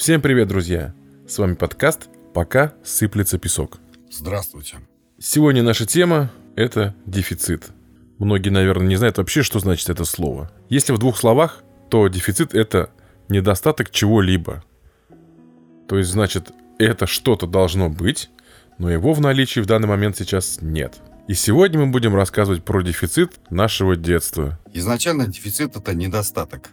Всем 0.00 0.22
привет, 0.22 0.48
друзья! 0.48 0.94
С 1.28 1.36
вами 1.36 1.56
подкаст 1.56 2.08
«Пока 2.32 2.72
сыплется 2.82 3.38
песок». 3.38 3.76
Здравствуйте. 4.10 4.78
Сегодня 5.18 5.62
наша 5.62 5.84
тема– 5.84 6.30
это 6.56 6.94
дефицит. 7.04 7.68
Многие, 8.16 8.48
наверное, 8.48 8.86
не 8.86 8.96
знают 8.96 9.18
вообще, 9.18 9.42
что 9.42 9.58
значит 9.58 9.90
это 9.90 10.06
слово. 10.06 10.50
Если 10.70 10.94
в 10.94 10.98
двух 10.98 11.18
словах, 11.18 11.62
то 11.90 12.08
дефицит– 12.08 12.54
это 12.54 12.88
недостаток 13.28 13.90
чего-либо. 13.90 14.64
То 15.86 15.98
есть, 15.98 16.08
значит, 16.08 16.50
это 16.78 17.06
что-то 17.06 17.46
должно 17.46 17.90
быть, 17.90 18.30
но 18.78 18.90
его 18.90 19.12
в 19.12 19.20
наличии 19.20 19.60
в 19.60 19.66
данный 19.66 19.88
момент 19.88 20.16
сейчас 20.16 20.60
нет. 20.62 20.96
И 21.28 21.34
сегодня 21.34 21.78
мы 21.78 21.88
будем 21.88 22.14
рассказывать 22.14 22.64
про 22.64 22.80
дефицит 22.80 23.38
нашего 23.50 23.96
детства. 23.96 24.58
Изначально 24.72 25.26
дефицит 25.26 25.76
это 25.76 25.94
недостаток. 25.94 26.70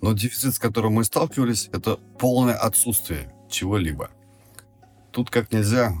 Но 0.00 0.12
дефицит, 0.12 0.54
с 0.54 0.58
которым 0.58 0.94
мы 0.94 1.04
сталкивались, 1.04 1.68
это 1.72 1.96
полное 2.18 2.54
отсутствие 2.54 3.32
чего-либо. 3.50 4.10
Тут 5.10 5.30
как 5.30 5.52
нельзя, 5.52 5.94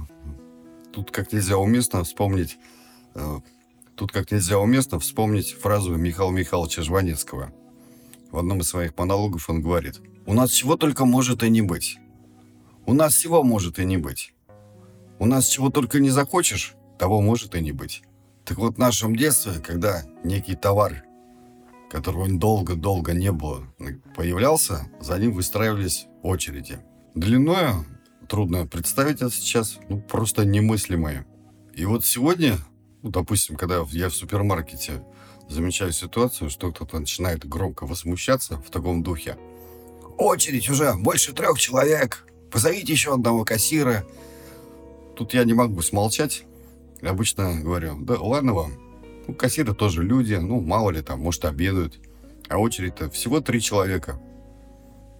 тут 0.92 1.10
как 1.10 1.32
нельзя 1.32 1.56
уместно 1.56 2.04
вспомнить, 2.04 2.58
э, 3.14 3.40
тут 3.96 4.12
как 4.12 4.30
нельзя 4.30 4.58
уместно 4.58 5.00
вспомнить 5.00 5.52
фразу 5.52 5.96
Михаила 5.96 6.30
Михайловича 6.30 6.82
Жванецкого. 6.82 7.52
В 8.30 8.38
одном 8.38 8.60
из 8.60 8.68
своих 8.68 8.96
монологов 8.96 9.48
он 9.48 9.62
говорит, 9.62 10.00
«У 10.26 10.34
нас 10.34 10.50
чего 10.50 10.76
только 10.76 11.04
может 11.04 11.42
и 11.42 11.50
не 11.50 11.62
быть. 11.62 11.98
У 12.86 12.94
нас 12.94 13.14
всего 13.14 13.42
может 13.42 13.78
и 13.78 13.84
не 13.84 13.96
быть. 13.96 14.34
У 15.18 15.26
нас 15.26 15.46
чего 15.46 15.70
только 15.70 15.98
не 15.98 16.10
захочешь, 16.10 16.74
того 16.98 17.20
может 17.20 17.54
и 17.54 17.60
не 17.60 17.72
быть». 17.72 18.02
Так 18.44 18.58
вот, 18.58 18.76
в 18.76 18.78
нашем 18.78 19.16
детстве, 19.16 19.60
когда 19.60 20.04
некий 20.24 20.54
товар 20.54 21.02
которого 21.90 22.28
долго-долго 22.28 23.12
не 23.12 23.32
было, 23.32 23.66
появлялся, 24.14 24.90
за 25.00 25.18
ним 25.18 25.32
выстраивались 25.32 26.06
очереди. 26.22 26.78
Длиною 27.14 27.84
трудно 28.28 28.66
представить 28.66 29.16
это 29.16 29.30
сейчас, 29.30 29.78
ну, 29.88 30.00
просто 30.00 30.44
немыслимое. 30.44 31.26
И 31.74 31.84
вот 31.84 32.04
сегодня, 32.04 32.58
ну, 33.02 33.10
допустим, 33.10 33.56
когда 33.56 33.84
я 33.90 34.08
в 34.08 34.14
супермаркете 34.14 35.02
замечаю 35.48 35.92
ситуацию, 35.92 36.50
что 36.50 36.70
кто-то 36.70 36.98
начинает 36.98 37.46
громко 37.48 37.86
возмущаться 37.86 38.56
в 38.58 38.70
таком 38.70 39.02
духе. 39.02 39.38
«Очередь 40.18 40.68
уже! 40.68 40.94
Больше 40.94 41.32
трех 41.32 41.58
человек! 41.58 42.26
Позовите 42.50 42.92
еще 42.92 43.14
одного 43.14 43.44
кассира!» 43.44 44.04
Тут 45.16 45.34
я 45.34 45.44
не 45.44 45.54
могу 45.54 45.80
смолчать. 45.82 46.44
Обычно 47.02 47.60
говорю, 47.60 47.96
да 48.00 48.16
ладно 48.20 48.54
вам, 48.54 48.72
ну, 49.28 49.34
кассиры 49.34 49.74
тоже 49.74 50.02
люди, 50.02 50.34
ну, 50.34 50.60
мало 50.60 50.90
ли 50.90 51.02
там, 51.02 51.20
может, 51.20 51.44
обедают. 51.44 52.00
А 52.48 52.56
очередь-то 52.56 53.10
всего 53.10 53.40
три 53.40 53.60
человека. 53.60 54.18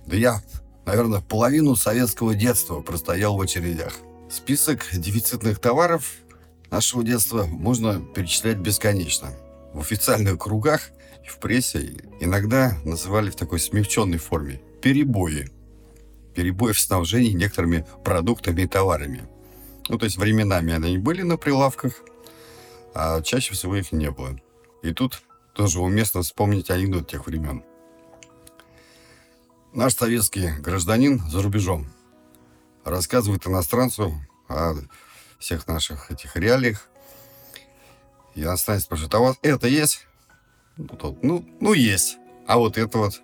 Да 0.07 0.17
я, 0.17 0.43
наверное, 0.87 1.21
половину 1.21 1.77
советского 1.77 2.35
детства 2.35 2.81
простоял 2.81 3.37
в 3.37 3.41
очередях. 3.43 3.95
Список 4.31 4.87
дефицитных 4.95 5.59
товаров 5.59 6.11
нашего 6.71 7.05
детства 7.05 7.45
можно 7.45 8.01
перечислять 8.01 8.57
бесконечно. 8.57 9.29
В 9.75 9.81
официальных 9.81 10.39
кругах 10.39 10.89
и 11.23 11.29
в 11.29 11.39
прессе 11.39 11.97
иногда 12.21 12.79
называли 12.87 13.29
в 13.29 13.37
такой 13.37 13.61
смягченной 13.61 14.19
форме 14.19 14.63
перебои. 14.81 15.51
Перебои 16.35 16.73
в 16.73 16.81
снабжении 16.81 17.33
некоторыми 17.33 17.85
продуктами 18.05 18.63
и 18.63 18.67
товарами. 18.67 19.29
Ну, 19.91 19.99
то 19.99 20.07
есть 20.07 20.17
временами 20.17 20.73
они 20.73 20.97
были 20.97 21.21
на 21.21 21.37
прилавках, 21.37 22.03
а 22.95 23.21
чаще 23.23 23.55
всего 23.55 23.77
их 23.77 23.93
не 23.93 24.11
было. 24.11 24.39
И 24.83 24.93
тут 24.93 25.23
тоже 25.55 25.81
уместно 25.81 26.23
вспомнить 26.23 26.71
анекдот 26.71 27.11
тех 27.11 27.27
времен. 27.27 27.65
Наш 29.73 29.95
советский 29.95 30.51
гражданин 30.61 31.21
за 31.29 31.43
рубежом 31.43 31.87
рассказывает 32.85 33.47
иностранцу 33.47 34.15
о 34.49 34.75
всех 35.39 35.67
наших 35.67 36.11
этих 36.11 36.37
реалиях. 36.37 36.89
И 38.35 38.43
иностранец 38.43 38.85
спрашивает, 38.85 39.15
а 39.15 39.19
вот 39.19 39.39
это 39.43 39.69
есть? 39.69 40.07
Ну, 40.77 41.19
ну, 41.23 41.45
ну, 41.61 41.73
есть. 41.73 42.19
А 42.47 42.57
вот 42.57 42.79
это 42.79 42.99
вот, 42.99 43.21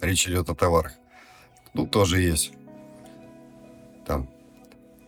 речь 0.00 0.28
идет 0.28 0.48
о 0.50 0.54
товарах. 0.54 0.92
Ну, 1.74 1.86
тоже 1.86 2.20
есть. 2.20 2.52
Там. 4.06 4.28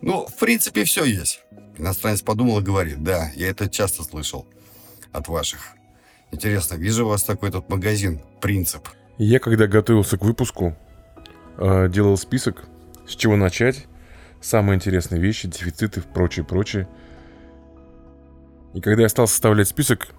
Ну, 0.01 0.25
в 0.25 0.35
принципе, 0.37 0.83
все 0.83 1.05
есть. 1.05 1.43
Иностранец 1.77 2.21
подумал 2.21 2.59
и 2.59 2.63
говорит, 2.63 3.03
да, 3.03 3.31
я 3.35 3.49
это 3.49 3.69
часто 3.69 4.03
слышал 4.03 4.47
от 5.11 5.27
ваших. 5.27 5.75
Интересно, 6.31 6.75
вижу 6.75 7.05
у 7.05 7.09
вас 7.09 7.23
такой 7.23 7.51
тут 7.51 7.69
магазин 7.69 8.21
«Принцип». 8.41 8.87
Я, 9.17 9.39
когда 9.39 9.67
готовился 9.67 10.17
к 10.17 10.23
выпуску, 10.23 10.75
э, 11.57 11.87
делал 11.89 12.17
список, 12.17 12.65
с 13.07 13.15
чего 13.15 13.35
начать, 13.35 13.87
самые 14.41 14.75
интересные 14.75 15.21
вещи, 15.21 15.47
дефициты, 15.47 16.01
прочее, 16.01 16.45
прочее. 16.45 16.87
И 18.73 18.81
когда 18.81 19.03
я 19.03 19.09
стал 19.09 19.27
составлять 19.27 19.69
список, 19.69 20.09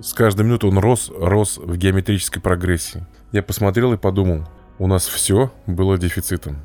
с 0.00 0.14
каждой 0.14 0.46
минуты 0.46 0.66
он 0.66 0.78
рос, 0.78 1.10
рос 1.14 1.58
в 1.58 1.76
геометрической 1.76 2.40
прогрессии. 2.40 3.04
Я 3.32 3.42
посмотрел 3.42 3.92
и 3.92 3.98
подумал, 3.98 4.48
у 4.78 4.86
нас 4.86 5.06
все 5.06 5.52
было 5.66 5.98
дефицитом. 5.98 6.58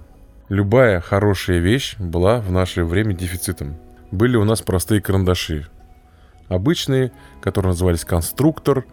Любая 0.54 1.02
хорошая 1.02 1.58
вещь 1.58 1.96
была 1.98 2.40
в 2.40 2.52
наше 2.52 2.84
время 2.84 3.16
дефицитом. 3.16 3.76
Были 4.12 4.38
у 4.38 4.44
нас 4.44 4.62
простые 4.62 5.02
карандаши. 5.02 5.68
Обычные, 6.48 7.12
которые 7.42 7.72
назывались 7.72 8.06
конструктор. 8.06 8.86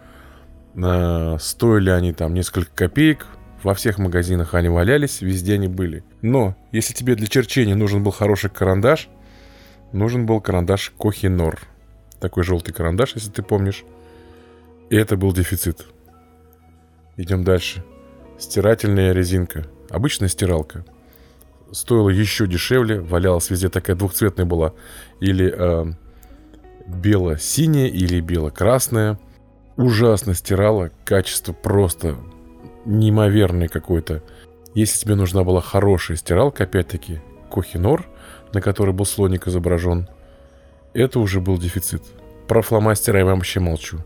Э, 0.73 1.37
стоили 1.39 1.91
они 1.91 2.13
там 2.13 2.33
несколько 2.33 2.71
копеек. 2.73 3.27
Во 3.61 3.75
всех 3.75 3.99
магазинах 3.99 4.55
они 4.55 4.69
валялись, 4.69 5.21
везде 5.21 5.53
они 5.53 5.67
были. 5.67 6.03
Но 6.23 6.55
если 6.71 6.95
тебе 6.95 7.13
для 7.13 7.27
черчения 7.27 7.75
нужен 7.75 8.01
был 8.03 8.11
хороший 8.11 8.49
карандаш, 8.49 9.07
нужен 9.91 10.25
был 10.25 10.41
карандаш 10.41 10.91
Кохинор. 10.97 11.59
Такой 12.19 12.43
желтый 12.43 12.73
карандаш, 12.73 13.13
если 13.13 13.29
ты 13.29 13.43
помнишь. 13.43 13.83
И 14.89 14.95
это 14.95 15.15
был 15.15 15.31
дефицит. 15.31 15.85
Идем 17.17 17.43
дальше. 17.43 17.83
Стирательная 18.39 19.11
резинка. 19.11 19.67
Обычная 19.91 20.27
стиралка 20.27 20.85
стоила 21.71 22.09
еще 22.09 22.47
дешевле, 22.47 22.99
валялась 22.99 23.49
везде 23.49 23.69
такая 23.69 23.95
двухцветная 23.95 24.45
была, 24.45 24.73
или 25.19 25.53
э, 25.55 25.85
бело-синяя, 26.87 27.87
или 27.87 28.19
бело-красная. 28.19 29.19
Ужасно 29.77 30.33
стирала, 30.33 30.91
качество 31.05 31.53
просто 31.53 32.15
неимоверное 32.85 33.67
какое-то. 33.67 34.23
Если 34.73 34.99
тебе 34.99 35.15
нужна 35.15 35.43
была 35.43 35.61
хорошая 35.61 36.17
стиралка, 36.17 36.63
опять-таки, 36.63 37.19
Кохинор, 37.49 38.07
на 38.53 38.61
которой 38.61 38.91
был 38.91 39.05
слоник 39.05 39.47
изображен, 39.47 40.07
это 40.93 41.19
уже 41.19 41.39
был 41.39 41.57
дефицит. 41.57 42.03
Про 42.47 42.61
фломастеры 42.61 43.19
я 43.19 43.25
вообще 43.25 43.59
молчу. 43.59 43.99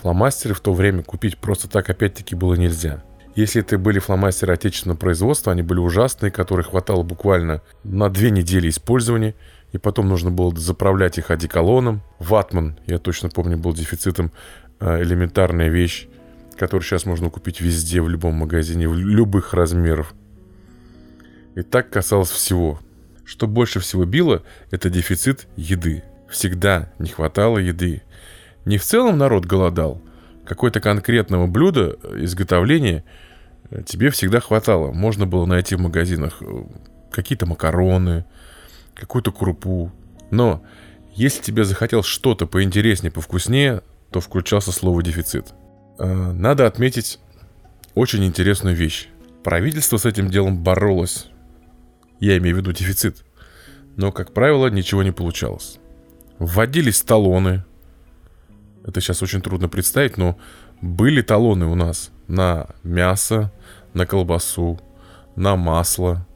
Фломастеры 0.00 0.54
в 0.54 0.60
то 0.60 0.72
время 0.72 1.02
купить 1.02 1.38
просто 1.38 1.68
так 1.68 1.88
опять-таки 1.88 2.34
было 2.34 2.54
нельзя– 2.54 3.02
если 3.36 3.60
это 3.60 3.76
были 3.76 3.98
фломастеры 3.98 4.54
отечественного 4.54 4.96
производства, 4.96 5.52
они 5.52 5.60
были 5.60 5.78
ужасные, 5.78 6.32
которых 6.32 6.68
хватало 6.70 7.02
буквально 7.02 7.60
на 7.84 8.08
две 8.08 8.30
недели 8.30 8.70
использования, 8.70 9.34
и 9.72 9.78
потом 9.78 10.08
нужно 10.08 10.30
было 10.30 10.56
заправлять 10.56 11.18
их 11.18 11.30
одеколоном. 11.30 12.00
Ватман, 12.18 12.78
я 12.86 12.98
точно 12.98 13.28
помню, 13.28 13.58
был 13.58 13.74
дефицитом 13.74 14.32
э, 14.80 15.02
элементарная 15.02 15.68
вещь, 15.68 16.08
которую 16.56 16.82
сейчас 16.82 17.04
можно 17.04 17.28
купить 17.28 17.60
везде, 17.60 18.00
в 18.00 18.08
любом 18.08 18.36
магазине, 18.36 18.88
в 18.88 18.94
любых 18.94 19.52
размеров. 19.52 20.14
И 21.56 21.60
так 21.60 21.90
касалось 21.90 22.30
всего. 22.30 22.80
Что 23.26 23.46
больше 23.46 23.80
всего 23.80 24.06
било, 24.06 24.44
это 24.70 24.88
дефицит 24.88 25.46
еды. 25.56 26.04
Всегда 26.30 26.90
не 26.98 27.10
хватало 27.10 27.58
еды. 27.58 28.02
Не 28.64 28.78
в 28.78 28.82
целом 28.82 29.18
народ 29.18 29.44
голодал, 29.44 30.00
какое-то 30.46 30.80
конкретного 30.80 31.46
блюда 31.46 31.98
изготовления– 32.14 33.04
тебе 33.86 34.10
всегда 34.10 34.40
хватало. 34.40 34.92
Можно 34.92 35.26
было 35.26 35.46
найти 35.46 35.74
в 35.76 35.80
магазинах 35.80 36.42
э, 36.42 36.64
какие-то 37.10 37.46
макароны, 37.46 38.24
какую-то 38.94 39.32
крупу. 39.32 39.92
Но 40.30 40.62
если 41.14 41.42
тебе 41.42 41.64
захотелось 41.64 42.06
что-то 42.06 42.46
поинтереснее, 42.46 43.10
повкуснее, 43.10 43.82
то 44.10 44.20
включался 44.20 44.72
слово 44.72 45.02
«дефицит». 45.02 45.54
Э, 45.98 46.32
надо 46.32 46.66
отметить 46.66 47.18
очень 47.94 48.24
интересную 48.24 48.76
вещь. 48.76 49.08
Правительство 49.42 49.96
с 49.96 50.04
этим 50.04 50.28
делом 50.28 50.62
боролось. 50.62 51.26
Я 52.20 52.36
имею 52.38 52.56
в 52.56 52.58
виду 52.58 52.72
дефицит. 52.72 53.24
Но, 53.96 54.12
как 54.12 54.34
правило, 54.34 54.68
ничего 54.68 55.02
не 55.02 55.12
получалось. 55.12 55.78
Вводились 56.38 57.00
талоны. 57.00 57.64
Это 58.84 59.00
сейчас 59.00 59.22
очень 59.22 59.40
трудно 59.40 59.68
представить, 59.68 60.18
но 60.18 60.38
были 60.80 61.22
талоны 61.22 61.66
у 61.66 61.74
нас 61.74 62.10
на 62.28 62.68
мясо, 62.82 63.52
на 63.94 64.06
колбасу, 64.06 64.80
на 65.36 65.56
масло. 65.56 66.26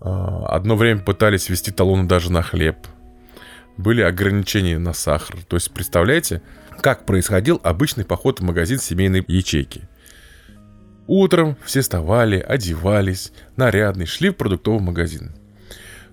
А, 0.00 0.46
одно 0.48 0.76
время 0.76 1.00
пытались 1.00 1.48
ввести 1.48 1.70
талоны 1.70 2.04
даже 2.04 2.30
на 2.30 2.42
хлеб. 2.42 2.76
Были 3.76 4.02
ограничения 4.02 4.78
на 4.78 4.92
сахар. 4.92 5.36
То 5.48 5.56
есть, 5.56 5.70
представляете, 5.72 6.42
как 6.80 7.06
происходил 7.06 7.60
обычный 7.62 8.04
поход 8.04 8.40
в 8.40 8.44
магазин 8.44 8.78
семейной 8.78 9.24
ячейки. 9.26 9.88
Утром 11.06 11.56
все 11.64 11.80
вставали, 11.80 12.38
одевались, 12.38 13.32
нарядные, 13.56 14.06
шли 14.06 14.30
в 14.30 14.34
продуктовый 14.34 14.80
магазин. 14.80 15.34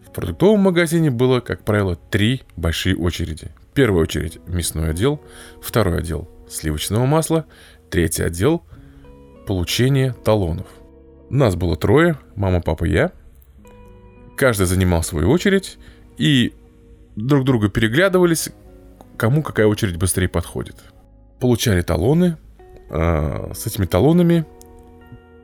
В 0.07 0.13
продуктовом 0.13 0.61
магазине 0.61 1.11
было, 1.11 1.41
как 1.41 1.65
правило, 1.65 1.97
три 1.97 2.43
большие 2.55 2.95
очереди. 2.95 3.51
Первая 3.73 4.03
очередь– 4.03 4.39
мясной 4.47 4.91
отдел, 4.91 5.21
второй 5.61 5.97
отдел– 5.99 6.29
сливочного 6.49 7.05
масла, 7.05 7.45
третий 7.89 8.23
отдел– 8.23 8.63
получение 9.45 10.13
талонов. 10.23 10.67
Нас 11.29 11.55
было 11.55 11.75
трое, 11.75 12.17
мама, 12.35 12.61
папа, 12.61 12.85
я. 12.85 13.11
Каждый 14.37 14.65
занимал 14.65 15.03
свою 15.03 15.29
очередь, 15.31 15.77
и 16.17 16.53
друг 17.15 17.45
друга 17.45 17.69
переглядывались, 17.69 18.49
кому 19.17 19.41
какая 19.41 19.67
очередь 19.67 19.97
быстрее 19.97 20.27
подходит. 20.27 20.75
Получали 21.39 21.81
талоны, 21.81 22.37
э, 22.89 23.51
с 23.53 23.65
этими 23.65 23.85
талонами 23.85 24.45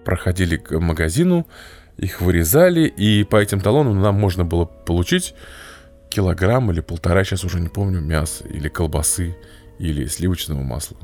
проходили 0.04 0.58
к 0.58 0.78
магазину, 0.80 1.48
их 1.98 2.22
вырезали, 2.22 2.88
и 2.88 3.24
по 3.24 3.38
этим 3.38 3.62
талонам 3.62 4.02
нам 4.02 4.16
можно 4.16 4.44
было 4.44 4.66
получить 4.66 5.36
килограмм 6.10 6.72
или 6.72 6.82
полтора, 6.82 7.24
сейчас 7.24 7.44
уже 7.44 7.60
не 7.60 7.70
помню, 7.70 8.02
мяса 8.02 8.46
или 8.48 8.68
колбасы 8.68 9.38
или 9.80 10.06
сливочного 10.08 10.62
масла. 10.62 10.98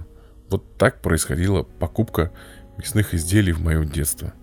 Вот 0.50 0.78
так 0.78 1.02
происходила 1.02 1.64
покупка 1.64 2.32
мясных 2.78 3.14
изделий 3.14 3.52
в 3.52 3.62
мое 3.62 3.86
детство. 3.86 4.34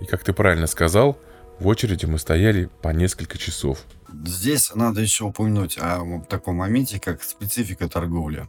И 0.00 0.06
как 0.06 0.24
ты 0.24 0.32
правильно 0.32 0.66
сказал, 0.66 1.18
в 1.58 1.66
очереди 1.66 2.06
мы 2.06 2.18
стояли 2.18 2.70
по 2.82 2.88
несколько 2.88 3.38
часов. 3.38 3.84
Здесь 4.24 4.74
надо 4.74 5.00
еще 5.00 5.24
упомянуть 5.24 5.78
о 5.78 6.22
таком 6.28 6.56
моменте, 6.56 6.98
как 6.98 7.22
специфика 7.22 7.88
торговли 7.88 8.48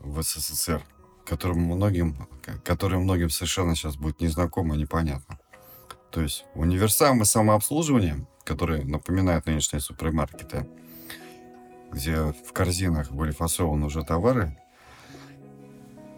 в 0.00 0.22
СССР, 0.22 0.82
которым 1.24 1.60
многим, 1.60 2.28
который 2.64 2.98
многим 2.98 3.30
совершенно 3.30 3.74
сейчас 3.74 3.96
будет 3.96 4.20
незнакомо 4.20 4.76
непонятно. 4.76 5.38
То 6.10 6.22
есть 6.22 6.44
универсамы 6.54 7.24
самообслуживания, 7.24 8.26
которые 8.44 8.84
напоминают 8.84 9.46
нынешние 9.46 9.80
супермаркеты, 9.80 10.66
где 11.92 12.16
в 12.16 12.52
корзинах 12.52 13.10
были 13.10 13.30
фасованы 13.30 13.86
уже 13.86 14.04
товары, 14.04 14.58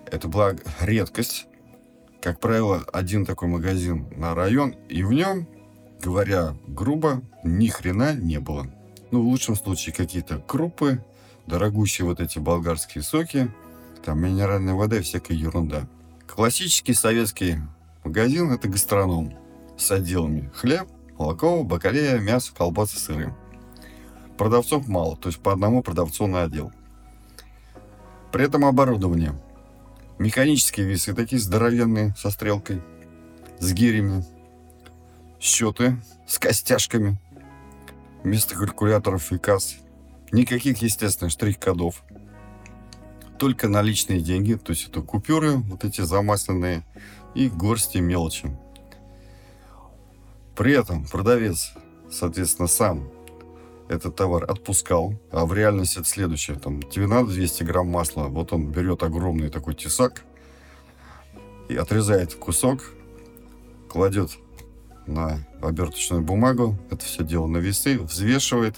это 0.07 0.29
была 0.29 0.55
редкость. 0.81 1.47
Как 2.23 2.39
правило, 2.39 2.85
один 2.93 3.25
такой 3.25 3.49
магазин 3.49 4.07
на 4.15 4.35
район, 4.35 4.75
и 4.91 5.03
в 5.03 5.13
нем, 5.13 5.49
говоря 6.03 6.55
грубо, 6.69 7.23
ни 7.45 7.69
хрена 7.69 8.15
не 8.15 8.39
было. 8.41 8.67
Ну, 9.11 9.23
в 9.23 9.27
лучшем 9.27 9.57
случае 9.57 9.95
какие-то 9.95 10.39
крупы, 10.39 11.03
дорогущие 11.47 12.07
вот 12.07 12.21
эти 12.21 12.39
болгарские 12.39 13.03
соки, 13.03 13.51
там 14.05 14.23
минеральная 14.23 14.75
вода 14.75 14.99
и 14.99 15.03
всякая 15.03 15.35
ерунда. 15.35 15.89
Классический 16.27 16.93
советский 16.93 17.57
магазин– 18.05 18.51
это 18.53 18.69
гастроном 18.69 19.33
с 19.79 19.91
отделами 19.91 20.51
хлеб, 20.55 20.89
молоко, 21.19 21.65
бакалея, 21.65 22.19
мясо, 22.19 22.53
колбасы, 22.55 22.99
сыры. 22.99 23.35
Продавцов 24.37 24.89
мало, 24.89 25.17
то 25.17 25.29
есть 25.29 25.41
по 25.41 25.53
одному 25.53 25.83
продавцу 25.83 26.27
на 26.27 26.43
отдел. 26.43 26.71
При 28.31 28.45
этом 28.45 28.65
оборудование. 28.65 29.35
Механические 30.21 30.85
весы 30.85 31.15
такие 31.15 31.41
здоровенные, 31.41 32.15
со 32.15 32.31
стрелкой, 32.31 32.83
с 33.59 33.73
гирями. 33.73 34.23
Счеты 35.41 35.97
с 36.27 36.39
костяшками. 36.39 37.19
Вместо 38.23 38.55
калькуляторов 38.55 39.33
и 39.33 39.39
касс. 39.39 39.77
Никаких, 40.31 40.83
естественно, 40.83 41.31
штрих-кодов. 41.31 42.03
Только 43.39 43.67
наличные 43.67 44.21
деньги, 44.21 44.57
то 44.57 44.73
есть 44.73 44.89
это 44.91 45.01
купюры, 45.01 45.57
вот 45.57 45.85
эти 45.85 46.03
замасленные, 46.03 46.85
и 47.35 47.49
горсти 47.49 47.97
мелочи. 47.97 48.55
При 50.55 50.75
этом 50.75 51.07
продавец, 51.07 51.73
соответственно, 52.11 52.69
сам 52.69 53.11
этот 53.91 54.15
товар 54.15 54.45
отпускал, 54.49 55.15
а 55.33 55.45
в 55.45 55.53
реальности 55.53 55.99
это 55.99 56.09
следующее. 56.09 56.57
Там, 56.57 56.81
тебе 56.81 57.09
надо 57.09 57.33
200 57.33 57.65
грамм 57.65 57.89
масла, 57.89 58.25
вот 58.25 58.53
он 58.53 58.71
берет 58.71 59.03
огромный 59.03 59.51
такой 59.51 59.75
тесак 59.75 60.23
и 61.69 61.77
отрезает 61.77 62.35
кусок, 62.35 62.93
кладет 63.89 64.31
на 65.07 65.45
оберточную 65.61 66.23
бумагу, 66.23 66.79
это 66.91 67.05
все 67.05 67.25
дело 67.25 67.49
на 67.49 67.57
весы, 67.57 67.99
взвешивает, 67.99 68.77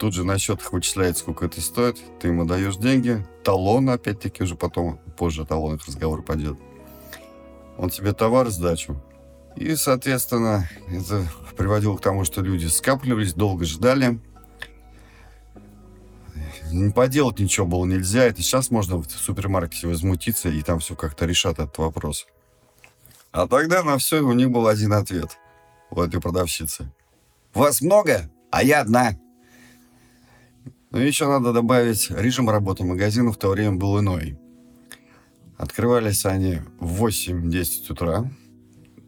тут 0.00 0.12
же 0.12 0.24
на 0.24 0.38
счетах 0.38 0.72
вычисляет, 0.72 1.16
сколько 1.16 1.46
это 1.46 1.60
стоит, 1.60 1.98
ты 2.18 2.28
ему 2.28 2.44
даешь 2.44 2.76
деньги, 2.76 3.24
талон, 3.44 3.90
опять-таки, 3.90 4.42
уже 4.42 4.56
потом, 4.56 4.98
позже 5.16 5.42
о 5.42 5.46
талонах 5.46 5.86
разговор 5.86 6.22
пойдет. 6.22 6.58
Он 7.78 7.90
тебе 7.90 8.12
товар, 8.12 8.50
сдачу, 8.50 9.00
и, 9.60 9.76
соответственно, 9.76 10.68
это 10.88 11.28
приводило 11.54 11.94
к 11.98 12.00
тому, 12.00 12.24
что 12.24 12.40
люди 12.40 12.64
скапливались, 12.66 13.34
долго 13.34 13.66
ждали. 13.66 14.18
Не 16.72 16.90
поделать 16.90 17.38
ничего 17.38 17.66
было 17.66 17.84
нельзя. 17.84 18.24
Это 18.24 18.40
сейчас 18.40 18.70
можно 18.70 18.96
в 18.96 19.10
супермаркете 19.10 19.86
возмутиться, 19.86 20.48
и 20.48 20.62
там 20.62 20.78
все 20.78 20.96
как-то 20.96 21.26
решат 21.26 21.58
этот 21.58 21.76
вопрос. 21.76 22.26
А 23.32 23.46
тогда 23.46 23.82
на 23.84 23.98
все 23.98 24.22
у 24.22 24.32
них 24.32 24.50
был 24.50 24.66
один 24.66 24.94
ответ 24.94 25.36
у 25.90 26.00
этой 26.00 26.22
продавщицы. 26.22 26.90
Вас 27.52 27.82
много, 27.82 28.30
а 28.50 28.62
я 28.62 28.80
одна. 28.80 29.18
Ну 30.90 31.00
и 31.00 31.06
еще 31.06 31.28
надо 31.28 31.52
добавить, 31.52 32.10
режим 32.10 32.48
работы 32.48 32.82
магазина 32.84 33.30
в 33.30 33.36
то 33.36 33.50
время 33.50 33.76
был 33.76 34.00
иной. 34.00 34.38
Открывались 35.58 36.24
они 36.24 36.60
в 36.78 37.04
8-10 37.04 37.92
утра, 37.92 38.30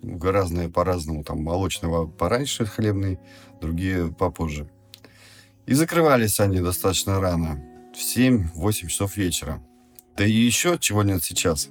разные 0.02 0.68
по-разному, 0.68 1.24
там 1.24 1.42
молочного 1.42 2.06
пораньше 2.06 2.66
хлебный, 2.66 3.18
другие 3.60 4.12
попозже. 4.12 4.68
И 5.66 5.74
закрывались 5.74 6.40
они 6.40 6.60
достаточно 6.60 7.20
рано, 7.20 7.62
в 7.94 7.98
7-8 7.98 8.88
часов 8.88 9.16
вечера. 9.16 9.62
Да 10.16 10.24
и 10.24 10.32
еще, 10.32 10.76
чего 10.78 11.02
нет 11.02 11.22
сейчас. 11.22 11.70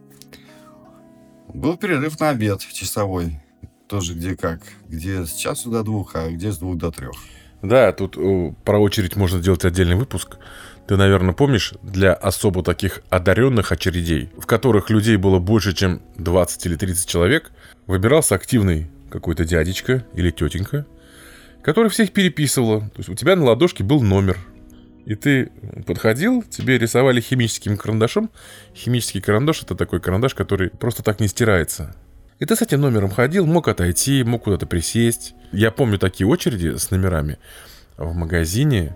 Был 1.53 1.77
перерыв 1.77 2.19
на 2.19 2.29
обед 2.29 2.61
часовой, 2.61 3.39
тоже 3.87 4.13
где 4.13 4.37
как, 4.37 4.61
где 4.87 5.25
с 5.25 5.33
часу 5.33 5.69
до 5.69 5.83
двух, 5.83 6.15
а 6.15 6.29
где 6.29 6.51
с 6.51 6.57
двух 6.57 6.77
до 6.77 6.91
трех. 6.91 7.13
Да, 7.61 7.91
тут 7.91 8.17
о, 8.17 8.55
про 8.63 8.79
очередь 8.79 9.15
можно 9.15 9.39
сделать 9.39 9.65
отдельный 9.65 9.95
выпуск. 9.95 10.37
Ты, 10.87 10.97
наверное, 10.97 11.33
помнишь, 11.33 11.73
для 11.83 12.13
особо 12.13 12.63
таких 12.63 13.01
одаренных 13.09 13.71
очередей, 13.71 14.31
в 14.37 14.45
которых 14.45 14.89
людей 14.89 15.17
было 15.17 15.39
больше, 15.39 15.73
чем 15.73 16.01
20 16.17 16.65
или 16.65 16.75
30 16.75 17.07
человек, 17.07 17.51
выбирался 17.91 18.35
активный 18.35 18.87
какой-то 19.09 19.43
дядечка 19.43 20.05
или 20.13 20.31
тетенька, 20.31 20.85
который 21.61 21.89
всех 21.89 22.11
переписывала. 22.11 22.81
То 22.81 22.97
есть 22.97 23.09
у 23.09 23.15
тебя 23.15 23.35
на 23.35 23.43
ладошке 23.43 23.83
был 23.83 24.01
номер. 24.01 24.37
И 25.05 25.15
ты 25.15 25.51
подходил, 25.85 26.43
тебе 26.43 26.77
рисовали 26.77 27.19
химическим 27.19 27.75
карандашом. 27.75 28.29
Химический 28.73 29.19
карандаш 29.19 29.63
это 29.63 29.75
такой 29.75 29.99
карандаш, 29.99 30.35
который 30.35 30.69
просто 30.69 31.03
так 31.03 31.19
не 31.19 31.27
стирается. 31.27 31.95
И 32.39 32.45
ты 32.45 32.55
с 32.55 32.61
этим 32.61 32.81
номером 32.81 33.11
ходил, 33.11 33.45
мог 33.45 33.67
отойти, 33.67 34.23
мог 34.23 34.43
куда-то 34.43 34.65
присесть. 34.67 35.35
Я 35.51 35.69
помню 35.71 35.99
такие 35.99 36.25
очереди 36.27 36.77
с 36.77 36.91
номерами 36.91 37.39
в 37.97 38.13
магазине 38.15 38.95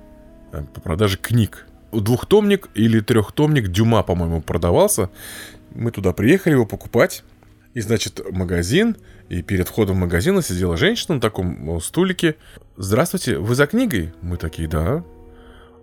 э, 0.51 0.63
по 0.73 0.79
продаже 0.79 1.17
книг 1.17 1.67
двухтомник 1.91 2.69
или 2.73 2.99
трехтомник 2.99 3.67
Дюма, 3.67 4.03
по-моему, 4.03 4.41
продавался. 4.41 5.09
Мы 5.73 5.91
туда 5.91 6.13
приехали 6.13 6.53
его 6.53 6.65
покупать. 6.65 7.23
И, 7.75 7.81
значит, 7.81 8.21
магазин, 8.31 8.95
и 9.27 9.41
перед 9.41 9.67
входом 9.67 9.97
в 9.97 9.99
магазин 9.99 10.41
сидела 10.41 10.77
женщина 10.77 11.15
на 11.15 11.21
таком 11.21 11.79
стулике. 11.81 12.37
«Здравствуйте, 12.77 13.37
вы 13.37 13.53
за 13.53 13.67
книгой?» 13.67 14.13
Мы 14.21 14.37
такие, 14.37 14.67
да. 14.67 15.03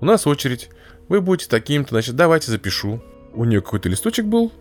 «У 0.01 0.07
нас 0.07 0.27
очередь. 0.27 0.71
Вы 1.09 1.21
будете 1.21 1.51
таким-то, 1.51 1.91
значит, 1.91 2.17
давайте 2.17 2.51
запишу». 2.51 3.03
У 3.35 3.45
нее 3.45 3.61
какой-то 3.61 3.91
листочек 3.91 4.25
был, 4.25 4.53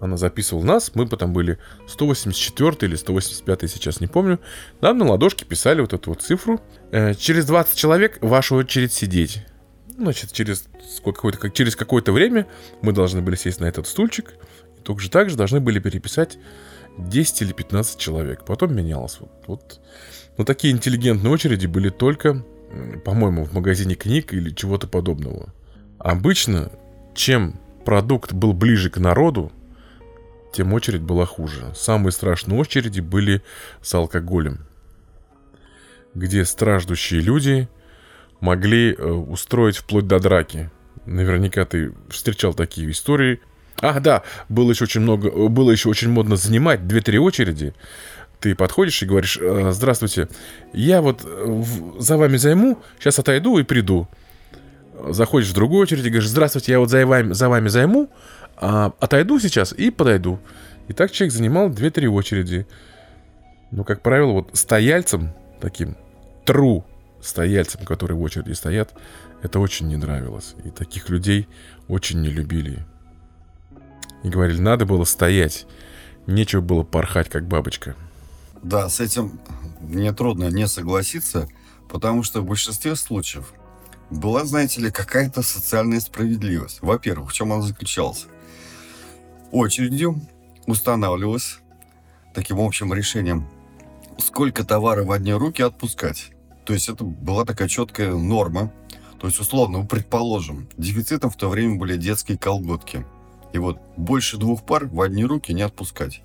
она 0.00 0.16
записывала 0.16 0.64
нас, 0.64 0.90
мы 0.94 1.06
потом 1.06 1.32
были 1.32 1.58
184 1.86 2.76
или 2.82 2.96
185, 2.96 3.70
сейчас 3.70 4.00
не 4.00 4.08
помню. 4.08 4.40
Нам 4.80 4.98
на 4.98 5.08
ладошке 5.08 5.44
писали 5.44 5.80
вот 5.80 5.92
эту 5.92 6.10
вот 6.10 6.22
цифру. 6.22 6.60
Э, 6.90 7.14
через 7.14 7.46
20 7.46 7.76
человек 7.76 8.18
ваша 8.20 8.56
очередь 8.56 8.92
сидеть. 8.92 9.46
Значит, 9.96 10.32
через 10.32 10.64
какое-то, 11.04 11.50
через 11.50 11.76
какое-то 11.76 12.10
время 12.10 12.48
мы 12.80 12.92
должны 12.92 13.20
были 13.22 13.36
сесть 13.36 13.60
на 13.60 13.66
этот 13.66 13.86
стульчик, 13.86 14.34
также 14.84 15.10
также 15.10 15.36
должны 15.36 15.60
были 15.60 15.78
переписать 15.78 16.38
10 16.98 17.42
или 17.42 17.52
15 17.52 17.98
человек. 17.98 18.44
Потом 18.44 18.74
менялось. 18.74 19.18
Вот, 19.20 19.30
вот. 19.46 19.80
Но 20.38 20.44
такие 20.44 20.72
интеллигентные 20.72 21.32
очереди 21.32 21.66
были 21.66 21.88
только, 21.88 22.44
по-моему, 23.04 23.44
в 23.44 23.52
магазине 23.52 23.94
книг 23.94 24.32
или 24.32 24.50
чего-то 24.50 24.86
подобного. 24.86 25.52
Обычно, 25.98 26.72
чем 27.14 27.60
продукт 27.84 28.32
был 28.32 28.52
ближе 28.52 28.90
к 28.90 28.98
народу, 28.98 29.52
тем 30.52 30.72
очередь 30.72 31.02
была 31.02 31.26
хуже. 31.26 31.72
Самые 31.74 32.12
страшные 32.12 32.58
очереди 32.58 33.00
были 33.00 33.42
с 33.80 33.94
алкоголем, 33.94 34.66
где 36.14 36.44
страждущие 36.44 37.20
люди 37.20 37.68
могли 38.40 38.92
э, 38.92 39.02
устроить 39.02 39.76
вплоть 39.76 40.06
до 40.06 40.18
драки. 40.18 40.70
Наверняка 41.06 41.64
ты 41.64 41.94
встречал 42.10 42.54
такие 42.54 42.90
истории. 42.90 43.40
Ах, 43.82 44.00
да, 44.00 44.22
было 44.48 44.70
еще 44.70 44.84
очень 44.84 45.00
много, 45.00 45.48
было 45.48 45.72
еще 45.72 45.88
очень 45.88 46.08
модно 46.08 46.36
занимать 46.36 46.80
2-3 46.80 47.18
очереди. 47.18 47.74
Ты 48.38 48.54
подходишь 48.54 49.02
и 49.02 49.06
говоришь, 49.06 49.38
«Э, 49.40 49.72
здравствуйте, 49.72 50.28
я 50.72 51.02
вот 51.02 51.22
э, 51.24 51.62
за 51.98 52.16
вами 52.16 52.36
займу, 52.36 52.78
сейчас 53.00 53.18
отойду 53.18 53.58
и 53.58 53.64
приду. 53.64 54.08
Заходишь 55.08 55.50
в 55.50 55.54
другую 55.54 55.82
очередь 55.82 56.06
и 56.06 56.10
говоришь, 56.10 56.28
здравствуйте, 56.28 56.72
я 56.72 56.78
вот 56.78 56.90
за 56.90 57.04
вами, 57.04 57.32
за 57.32 57.48
вами 57.48 57.66
займу, 57.66 58.08
а, 58.56 58.92
отойду 59.00 59.40
сейчас 59.40 59.72
и 59.72 59.90
подойду. 59.90 60.38
И 60.86 60.92
так 60.92 61.10
человек 61.10 61.34
занимал 61.34 61.68
2-3 61.68 62.06
очереди. 62.06 62.68
Но, 63.72 63.82
как 63.82 64.00
правило, 64.02 64.32
вот 64.32 64.50
стояльцам, 64.52 65.32
таким 65.60 65.96
тру 66.44 66.84
стояльцам, 67.20 67.84
которые 67.84 68.16
в 68.16 68.22
очереди 68.22 68.52
стоят, 68.52 68.92
это 69.42 69.58
очень 69.58 69.88
не 69.88 69.96
нравилось. 69.96 70.54
И 70.64 70.70
таких 70.70 71.08
людей 71.08 71.48
очень 71.88 72.20
не 72.20 72.28
любили. 72.28 72.84
И 74.22 74.28
говорили, 74.28 74.60
надо 74.60 74.86
было 74.86 75.04
стоять. 75.04 75.66
Нечего 76.26 76.60
было 76.60 76.82
порхать, 76.84 77.28
как 77.28 77.46
бабочка. 77.46 77.96
Да, 78.62 78.88
с 78.88 79.00
этим 79.00 79.40
мне 79.80 80.12
трудно 80.12 80.48
не 80.48 80.68
согласиться, 80.68 81.48
потому 81.88 82.22
что 82.22 82.40
в 82.40 82.46
большинстве 82.46 82.94
случаев 82.94 83.52
была, 84.10 84.44
знаете 84.44 84.80
ли, 84.80 84.90
какая-то 84.90 85.42
социальная 85.42 86.00
справедливость. 86.00 86.78
Во-первых, 86.82 87.30
в 87.30 87.32
чем 87.32 87.52
она 87.52 87.62
заключалась? 87.62 88.26
Очередью 89.50 90.20
устанавливалось 90.66 91.58
таким 92.34 92.60
общим 92.60 92.94
решением, 92.94 93.48
сколько 94.18 94.64
товара 94.64 95.02
в 95.04 95.10
одни 95.10 95.32
руки 95.32 95.62
отпускать. 95.62 96.30
То 96.64 96.72
есть 96.72 96.88
это 96.88 97.04
была 97.04 97.44
такая 97.44 97.68
четкая 97.68 98.12
норма. 98.14 98.72
То 99.18 99.26
есть, 99.26 99.40
условно, 99.40 99.78
ну, 99.78 99.86
предположим, 99.86 100.68
дефицитом 100.76 101.30
в 101.30 101.36
то 101.36 101.48
время 101.48 101.76
были 101.76 101.96
детские 101.96 102.38
колготки. 102.38 103.04
И 103.52 103.58
вот 103.58 103.78
больше 103.96 104.38
двух 104.38 104.62
пар 104.64 104.86
в 104.86 105.00
одни 105.00 105.24
руки 105.24 105.52
не 105.52 105.62
отпускать. 105.62 106.22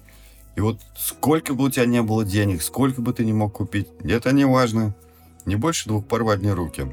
И 0.56 0.62
вот 0.62 0.80
сколько 0.98 1.54
бы 1.54 1.66
у 1.66 1.70
тебя 1.70 1.86
не 1.86 2.02
было 2.02 2.26
денег, 2.26 2.62
сколько 2.62 3.02
бы 3.02 3.14
ты 3.14 3.24
не 3.26 3.34
мог 3.34 3.54
купить, 3.54 3.88
это 4.04 4.32
не 4.32 4.46
важно. 4.46 4.96
Не 5.46 5.56
больше 5.56 5.88
двух 5.88 6.06
пар 6.06 6.24
в 6.24 6.30
одни 6.30 6.50
руки. 6.52 6.92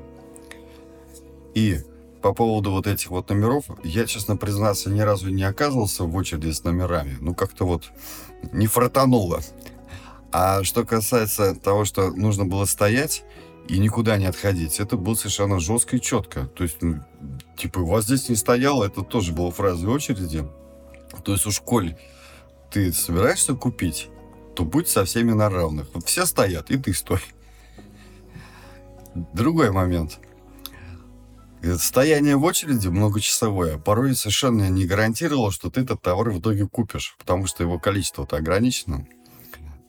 И 1.55 1.79
по 2.21 2.33
поводу 2.33 2.71
вот 2.71 2.87
этих 2.87 3.11
вот 3.11 3.29
номеров, 3.31 3.65
я, 3.83 4.07
честно 4.07 4.37
признаться, 4.37 4.91
ни 4.91 5.01
разу 5.01 5.31
не 5.31 5.45
оказывался 5.45 6.05
в 6.05 6.17
очереди 6.17 6.51
с 6.51 6.65
номерами. 6.65 7.17
Ну, 7.21 7.35
как-то 7.35 7.65
вот 7.67 7.91
не 8.53 8.67
фартануло. 8.67 9.41
А 10.33 10.65
что 10.65 10.85
касается 10.85 11.55
того, 11.55 11.85
что 11.85 12.11
нужно 12.11 12.45
было 12.45 12.65
стоять 12.65 13.25
и 13.69 13.79
никуда 13.79 14.19
не 14.19 14.27
отходить, 14.27 14.79
это 14.81 14.97
было 14.97 15.15
совершенно 15.15 15.59
жестко 15.59 15.97
и 15.97 16.01
четко. 16.01 16.47
То 16.47 16.65
есть, 16.65 16.83
ну, 16.83 17.01
типа, 17.57 17.79
у 17.81 17.87
вас 17.87 18.05
здесь 18.05 18.29
не 18.29 18.37
стояло, 18.37 18.85
это 18.85 19.03
тоже 19.03 19.33
было 19.33 19.51
фразой 19.51 19.91
очереди. 19.91 20.47
То 21.25 21.33
есть 21.33 21.47
уж 21.47 21.61
коль 21.61 21.97
ты 22.71 22.93
собираешься 22.93 23.55
купить, 23.55 24.09
то 24.57 24.65
будь 24.65 24.89
со 24.89 25.05
всеми 25.05 25.33
на 25.33 25.49
равных. 25.49 25.89
Вот 25.95 26.07
все 26.07 26.27
стоят, 26.27 26.71
и 26.71 26.77
ты 26.77 26.93
стой. 26.93 27.21
Другой 29.15 29.71
момент. 29.71 30.19
Стояние 31.79 32.37
в 32.37 32.45
очереди 32.45 32.89
многочасовое 32.89 33.79
порой 33.79 34.15
совершенно 34.15 34.69
не 34.69 34.87
гарантировало, 34.87 35.51
что 35.51 35.71
ты 35.71 35.81
этот 35.81 36.03
товар 36.03 36.31
в 36.31 36.41
итоге 36.41 36.67
купишь, 36.67 37.15
потому 37.19 37.47
что 37.47 37.63
его 37.63 37.79
количество-то 37.79 38.37
ограничено. 38.37 39.07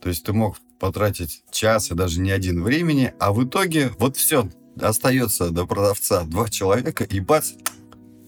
То 0.00 0.08
есть 0.08 0.24
ты 0.24 0.32
мог 0.32 0.56
потратить 0.78 1.42
час 1.50 1.90
и 1.90 1.94
даже 1.94 2.20
не 2.20 2.30
один 2.30 2.62
времени, 2.62 3.14
а 3.18 3.32
в 3.32 3.44
итоге 3.44 3.90
вот 3.98 4.16
все, 4.16 4.48
остается 4.80 5.50
до 5.50 5.66
продавца 5.66 6.24
два 6.24 6.48
человека, 6.48 7.04
и 7.04 7.20
бац, 7.20 7.52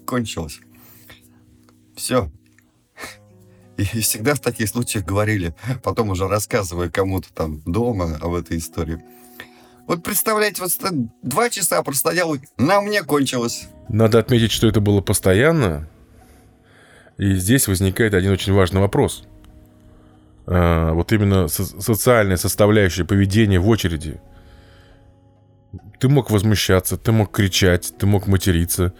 кончилось. 0.06 0.60
Все. 1.96 2.30
И 3.76 3.84
всегда 4.00 4.34
в 4.34 4.40
таких 4.40 4.68
случаях 4.68 5.04
говорили, 5.04 5.54
потом 5.82 6.10
уже 6.10 6.26
рассказывая 6.26 6.90
кому-то 6.90 7.32
там 7.32 7.60
дома 7.64 8.18
об 8.20 8.34
этой 8.34 8.58
истории. 8.58 9.00
Вот 9.86 10.02
представляете, 10.02 10.62
вот 10.62 10.72
два 11.22 11.48
часа 11.48 11.82
простоял, 11.82 12.36
на 12.58 12.80
мне 12.80 13.02
кончилось. 13.02 13.68
Надо 13.88 14.18
отметить, 14.18 14.52
что 14.52 14.66
это 14.66 14.80
было 14.80 15.00
постоянно. 15.00 15.88
И 17.16 17.34
здесь 17.34 17.68
возникает 17.68 18.14
один 18.14 18.32
очень 18.32 18.52
важный 18.52 18.80
вопрос. 18.80 19.24
А, 20.50 20.92
вот 20.94 21.12
именно 21.12 21.46
со- 21.48 21.80
социальная 21.80 22.38
составляющая 22.38 23.04
поведения 23.04 23.60
в 23.60 23.68
очереди. 23.68 24.18
Ты 26.00 26.08
мог 26.08 26.30
возмущаться, 26.30 26.96
ты 26.96 27.12
мог 27.12 27.30
кричать, 27.30 27.92
ты 27.98 28.06
мог 28.06 28.26
материться, 28.26 28.94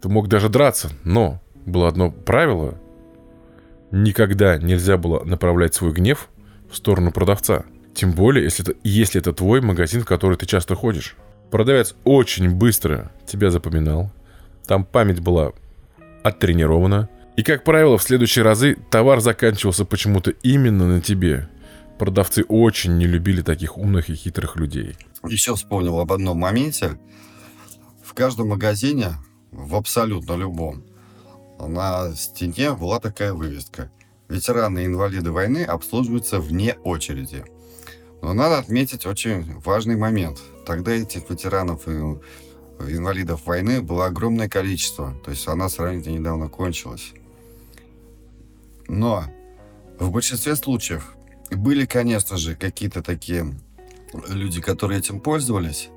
ты 0.00 0.08
мог 0.08 0.28
даже 0.28 0.48
драться, 0.48 0.90
но 1.02 1.42
было 1.66 1.88
одно 1.88 2.12
правило. 2.12 2.78
Никогда 3.90 4.58
нельзя 4.58 4.96
было 4.96 5.24
направлять 5.24 5.74
свой 5.74 5.92
гнев 5.92 6.28
в 6.70 6.76
сторону 6.76 7.10
продавца. 7.10 7.64
Тем 7.92 8.12
более, 8.12 8.44
если 8.44 8.64
это, 8.64 8.78
если 8.84 9.20
это 9.20 9.32
твой 9.32 9.60
магазин, 9.60 10.02
в 10.02 10.06
который 10.06 10.38
ты 10.38 10.46
часто 10.46 10.76
ходишь. 10.76 11.16
Продавец 11.50 11.96
очень 12.04 12.54
быстро 12.54 13.10
тебя 13.26 13.50
запоминал. 13.50 14.12
Там 14.66 14.84
память 14.84 15.20
была 15.20 15.52
оттренирована. 16.22 17.08
И, 17.36 17.42
как 17.42 17.64
правило, 17.64 17.96
в 17.96 18.02
следующие 18.02 18.44
разы 18.44 18.76
товар 18.90 19.20
заканчивался 19.20 19.84
почему-то 19.84 20.30
именно 20.42 20.86
на 20.86 21.00
тебе. 21.00 21.48
Продавцы 21.98 22.44
очень 22.44 22.98
не 22.98 23.06
любили 23.06 23.42
таких 23.42 23.78
умных 23.78 24.10
и 24.10 24.14
хитрых 24.14 24.56
людей. 24.56 24.96
Еще 25.26 25.54
вспомнил 25.54 25.98
об 25.98 26.12
одном 26.12 26.38
моменте. 26.38 26.98
В 28.04 28.12
каждом 28.12 28.48
магазине, 28.48 29.12
в 29.50 29.76
абсолютно 29.76 30.34
любом, 30.34 30.84
на 31.58 32.14
стене 32.14 32.72
была 32.72 33.00
такая 33.00 33.32
вывеска. 33.32 33.90
Ветераны 34.28 34.80
и 34.80 34.86
инвалиды 34.86 35.30
войны 35.30 35.64
обслуживаются 35.64 36.38
вне 36.38 36.74
очереди. 36.84 37.44
Но 38.20 38.34
надо 38.34 38.58
отметить 38.58 39.06
очень 39.06 39.58
важный 39.60 39.96
момент. 39.96 40.38
Тогда 40.66 40.92
этих 40.92 41.30
ветеранов 41.30 41.88
и 41.88 41.92
инвалидов 41.92 43.46
войны 43.46 43.80
было 43.80 44.06
огромное 44.06 44.48
количество. 44.48 45.14
То 45.24 45.30
есть 45.30 45.46
она 45.48 45.68
сравнительно 45.68 46.18
недавно 46.18 46.48
кончилась. 46.48 47.12
Но 48.88 49.24
в 49.98 50.10
большинстве 50.10 50.56
случаев 50.56 51.14
были, 51.50 51.86
конечно 51.86 52.36
же, 52.36 52.54
какие-то 52.56 53.02
такие 53.02 53.54
люди, 54.28 54.60
которые 54.60 55.00
этим 55.00 55.20
пользовались. 55.20 55.90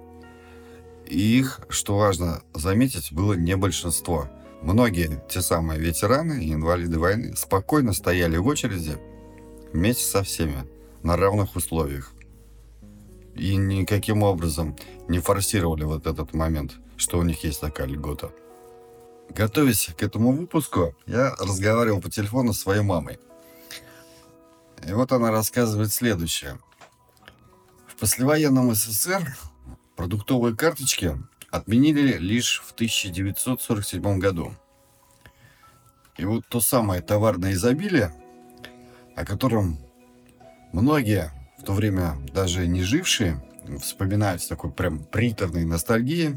И 1.08 1.20
их, 1.40 1.62
что 1.70 1.98
важно 1.98 2.42
заметить, 2.54 3.12
было 3.12 3.34
не 3.34 3.56
большинство. 3.56 4.30
Многие, 4.62 5.24
те 5.30 5.42
самые 5.42 5.80
ветераны 5.80 6.44
и 6.44 6.54
инвалиды 6.54 6.98
войны, 6.98 7.36
спокойно 7.36 7.94
стояли 7.94 8.38
в 8.38 8.48
очереди 8.48 8.98
вместе 9.72 10.04
со 10.04 10.24
всеми 10.24 10.66
на 11.04 11.18
равных 11.18 11.56
условиях. 11.56 12.12
И 13.36 13.56
никаким 13.58 14.24
образом 14.24 14.76
не 15.08 15.20
форсировали 15.20 15.84
вот 15.84 16.08
этот 16.08 16.34
момент, 16.34 16.78
что 16.98 17.20
у 17.20 17.24
них 17.24 17.44
есть 17.44 17.62
такая 17.62 17.88
льгота. 17.88 18.32
Готовясь 19.30 19.90
к 19.98 20.04
этому 20.04 20.32
выпуску, 20.32 20.96
я 21.06 21.36
разговаривал 21.36 22.02
по 22.02 22.10
телефону 22.10 22.54
с 22.54 22.60
своей 22.60 22.82
мамой. 22.82 23.20
И 24.88 24.94
вот 24.94 25.12
она 25.12 25.32
рассказывает 25.32 25.92
следующее. 25.92 26.60
В 27.88 27.96
послевоенном 27.96 28.74
СССР 28.76 29.36
продуктовые 29.96 30.56
карточки 30.56 31.18
отменили 31.50 32.18
лишь 32.18 32.62
в 32.66 32.74
1947 32.74 34.20
году. 34.20 34.54
И 36.18 36.26
вот 36.26 36.46
то 36.48 36.62
самое 36.62 37.02
товарное 37.02 37.54
изобилие, 37.54 38.14
о 39.16 39.26
котором 39.26 39.78
многие 40.72 41.32
в 41.58 41.64
то 41.64 41.74
время 41.74 42.18
даже 42.34 42.68
не 42.68 42.84
жившие 42.84 43.44
вспоминают 43.82 44.42
с 44.42 44.48
такой 44.48 44.72
прям 44.72 45.00
приторной 45.00 45.66
ностальгией, 45.66 46.36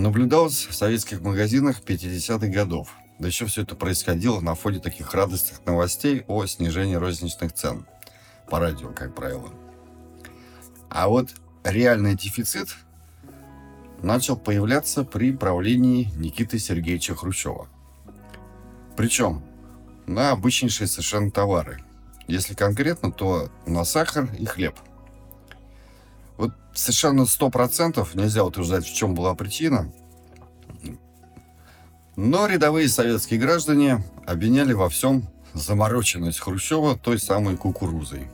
наблюдалось 0.00 0.66
в 0.66 0.74
советских 0.74 1.20
магазинах 1.20 1.80
50-х 1.82 2.46
годов. 2.48 2.94
Да 3.18 3.28
еще 3.28 3.46
все 3.46 3.62
это 3.62 3.74
происходило 3.74 4.40
на 4.40 4.54
фоне 4.54 4.80
таких 4.80 5.12
радостных 5.12 5.64
новостей 5.66 6.24
о 6.26 6.46
снижении 6.46 6.94
розничных 6.94 7.52
цен. 7.52 7.86
По 8.48 8.58
радио, 8.58 8.88
как 8.88 9.14
правило. 9.14 9.50
А 10.88 11.08
вот 11.08 11.28
реальный 11.62 12.16
дефицит 12.16 12.68
начал 14.02 14.36
появляться 14.36 15.04
при 15.04 15.32
правлении 15.32 16.10
Никиты 16.16 16.58
Сергеевича 16.58 17.14
Хрущева. 17.14 17.68
Причем 18.96 19.44
на 20.06 20.30
обычнейшие 20.30 20.88
совершенно 20.88 21.30
товары. 21.30 21.84
Если 22.26 22.54
конкретно, 22.54 23.12
то 23.12 23.50
на 23.66 23.84
сахар 23.84 24.28
и 24.38 24.46
хлеб. 24.46 24.74
Совершенно 26.74 27.26
сто 27.26 27.50
процентов 27.50 28.14
нельзя 28.14 28.44
утверждать, 28.44 28.86
в 28.86 28.94
чем 28.94 29.14
была 29.14 29.34
причина. 29.34 29.92
Но 32.16 32.46
рядовые 32.46 32.88
советские 32.88 33.40
граждане 33.40 34.04
обвиняли 34.26 34.72
во 34.72 34.88
всем 34.88 35.28
замороченность 35.54 36.40
Хрущева 36.40 36.96
той 36.96 37.18
самой 37.18 37.56
кукурузой. 37.56 38.28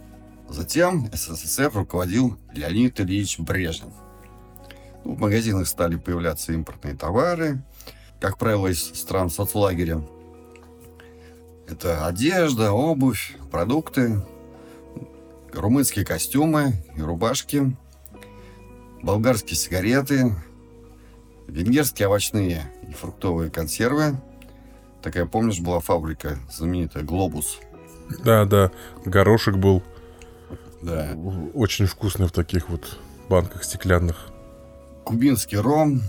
Затем 0.48 1.10
СССР 1.12 1.70
руководил 1.72 2.38
Леонид 2.52 3.00
Ильич 3.00 3.38
Брежнев. 3.38 3.92
Ну, 5.04 5.14
в 5.14 5.20
магазинах 5.20 5.66
стали 5.66 5.96
появляться 5.96 6.52
импортные 6.52 6.94
товары, 6.94 7.62
как 8.20 8.38
правило, 8.38 8.68
из 8.68 8.84
стран 8.84 9.30
соцлагеря. 9.30 10.02
Это 11.68 12.06
одежда, 12.06 12.72
обувь, 12.72 13.36
продукты, 13.50 14.20
румынские 15.52 16.04
костюмы 16.04 16.74
и 16.96 17.02
рубашки, 17.02 17.76
болгарские 19.02 19.56
сигареты, 19.56 20.34
венгерские 21.48 22.08
овощные 22.08 22.72
и 22.88 22.92
фруктовые 22.92 23.50
консервы. 23.50 24.16
Такая, 25.02 25.26
помнишь, 25.26 25.60
была 25.60 25.80
фабрика 25.80 26.38
знаменитая 26.50 27.04
«Глобус». 27.04 27.58
Да, 28.24 28.44
да, 28.44 28.70
горошек 29.04 29.56
был 29.56 29.82
Да. 30.82 31.16
очень 31.54 31.86
вкусный 31.86 32.26
в 32.26 32.32
таких 32.32 32.68
вот 32.68 32.98
банках 33.28 33.64
стеклянных. 33.64 34.28
Кубинский 35.04 35.58
ром, 35.58 36.02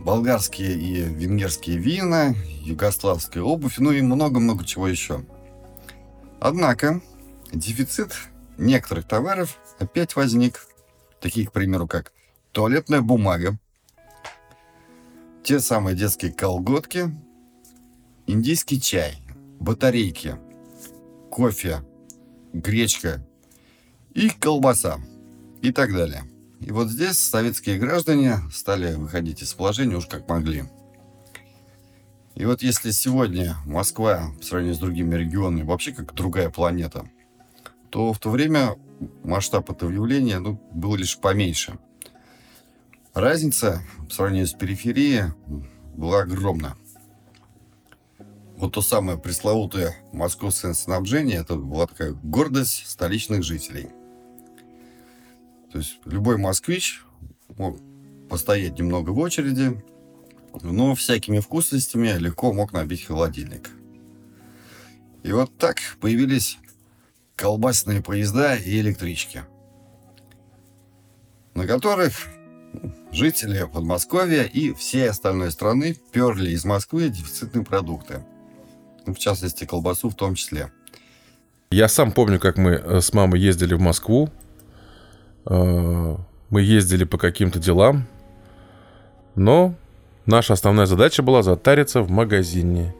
болгарские 0.00 0.72
и 0.72 1.02
венгерские 1.02 1.78
вина, 1.78 2.34
югославская 2.62 3.42
обувь, 3.42 3.78
ну 3.78 3.92
и 3.92 4.00
много-много 4.02 4.64
чего 4.64 4.88
еще. 4.88 5.22
Однако 6.40 7.00
дефицит 7.52 8.14
некоторых 8.58 9.06
товаров 9.06 9.58
опять 9.78 10.16
возник. 10.16 10.66
Таких, 11.26 11.48
к 11.48 11.52
примеру, 11.52 11.88
как 11.88 12.12
туалетная 12.52 13.00
бумага, 13.00 13.58
те 15.42 15.58
самые 15.58 15.96
детские 15.96 16.32
колготки, 16.32 17.10
индийский 18.28 18.80
чай, 18.80 19.18
батарейки, 19.58 20.36
кофе, 21.28 21.82
гречка 22.52 23.26
и 24.14 24.28
колбаса 24.28 25.00
и 25.62 25.72
так 25.72 25.92
далее. 25.92 26.22
И 26.60 26.70
вот 26.70 26.90
здесь 26.90 27.18
советские 27.18 27.80
граждане 27.80 28.36
стали 28.52 28.94
выходить 28.94 29.42
из 29.42 29.52
положения 29.52 29.96
уж 29.96 30.06
как 30.06 30.28
могли. 30.28 30.62
И 32.36 32.44
вот 32.44 32.62
если 32.62 32.92
сегодня 32.92 33.56
Москва 33.66 34.28
по 34.38 34.44
сравнению 34.44 34.76
с 34.76 34.78
другими 34.78 35.16
регионами 35.16 35.64
вообще 35.64 35.90
как 35.90 36.14
другая 36.14 36.50
планета, 36.50 37.10
то 37.90 38.12
в 38.12 38.18
то 38.18 38.30
время 38.30 38.76
масштаб 39.24 39.70
этого 39.70 39.90
явления 39.90 40.38
ну, 40.38 40.60
был 40.72 40.96
лишь 40.96 41.18
поменьше. 41.18 41.78
Разница 43.14 43.82
по 44.08 44.14
сравнению 44.14 44.46
с 44.46 44.52
периферией 44.52 45.32
была 45.94 46.22
огромна. 46.22 46.76
Вот 48.56 48.72
то 48.72 48.80
самое 48.80 49.18
пресловутое 49.18 49.96
московское 50.12 50.72
снабжение, 50.72 51.40
это 51.40 51.56
была 51.56 51.86
такая 51.86 52.12
гордость 52.12 52.86
столичных 52.86 53.42
жителей. 53.42 53.88
То 55.72 55.78
есть 55.78 55.98
любой 56.06 56.38
москвич 56.38 57.04
мог 57.56 57.78
постоять 58.30 58.78
немного 58.78 59.10
в 59.10 59.18
очереди, 59.18 59.82
но 60.62 60.94
всякими 60.94 61.40
вкусностями 61.40 62.16
легко 62.18 62.52
мог 62.52 62.72
набить 62.72 63.04
холодильник. 63.04 63.70
И 65.22 65.32
вот 65.32 65.56
так 65.58 65.78
появились 66.00 66.58
колбасные 67.36 68.02
поезда 68.02 68.56
и 68.56 68.80
электрички, 68.80 69.42
на 71.54 71.66
которых 71.66 72.12
жители 73.12 73.68
Подмосковья 73.72 74.42
и 74.42 74.72
всей 74.72 75.08
остальной 75.08 75.50
страны 75.52 75.96
перли 76.12 76.50
из 76.50 76.64
Москвы 76.64 77.08
дефицитные 77.08 77.64
продукты. 77.64 78.24
Ну, 79.06 79.14
в 79.14 79.18
частности, 79.18 79.64
колбасу 79.64 80.10
в 80.10 80.14
том 80.14 80.34
числе. 80.34 80.72
Я 81.70 81.88
сам 81.88 82.12
помню, 82.12 82.40
как 82.40 82.56
мы 82.58 82.72
э, 82.72 83.00
с 83.00 83.12
мамой 83.12 83.40
ездили 83.40 83.74
в 83.74 83.80
Москву. 83.80 84.30
Э, 85.46 86.16
Мы 86.48 86.62
ездили 86.62 87.04
по 87.04 87.18
каким-то 87.18 87.58
делам. 87.58 88.06
Но 89.34 89.74
наша 90.26 90.54
основная 90.54 90.86
задача 90.86 91.22
была 91.22 91.42
затариться 91.42 92.02
в 92.02 92.10
магазине. 92.10 92.94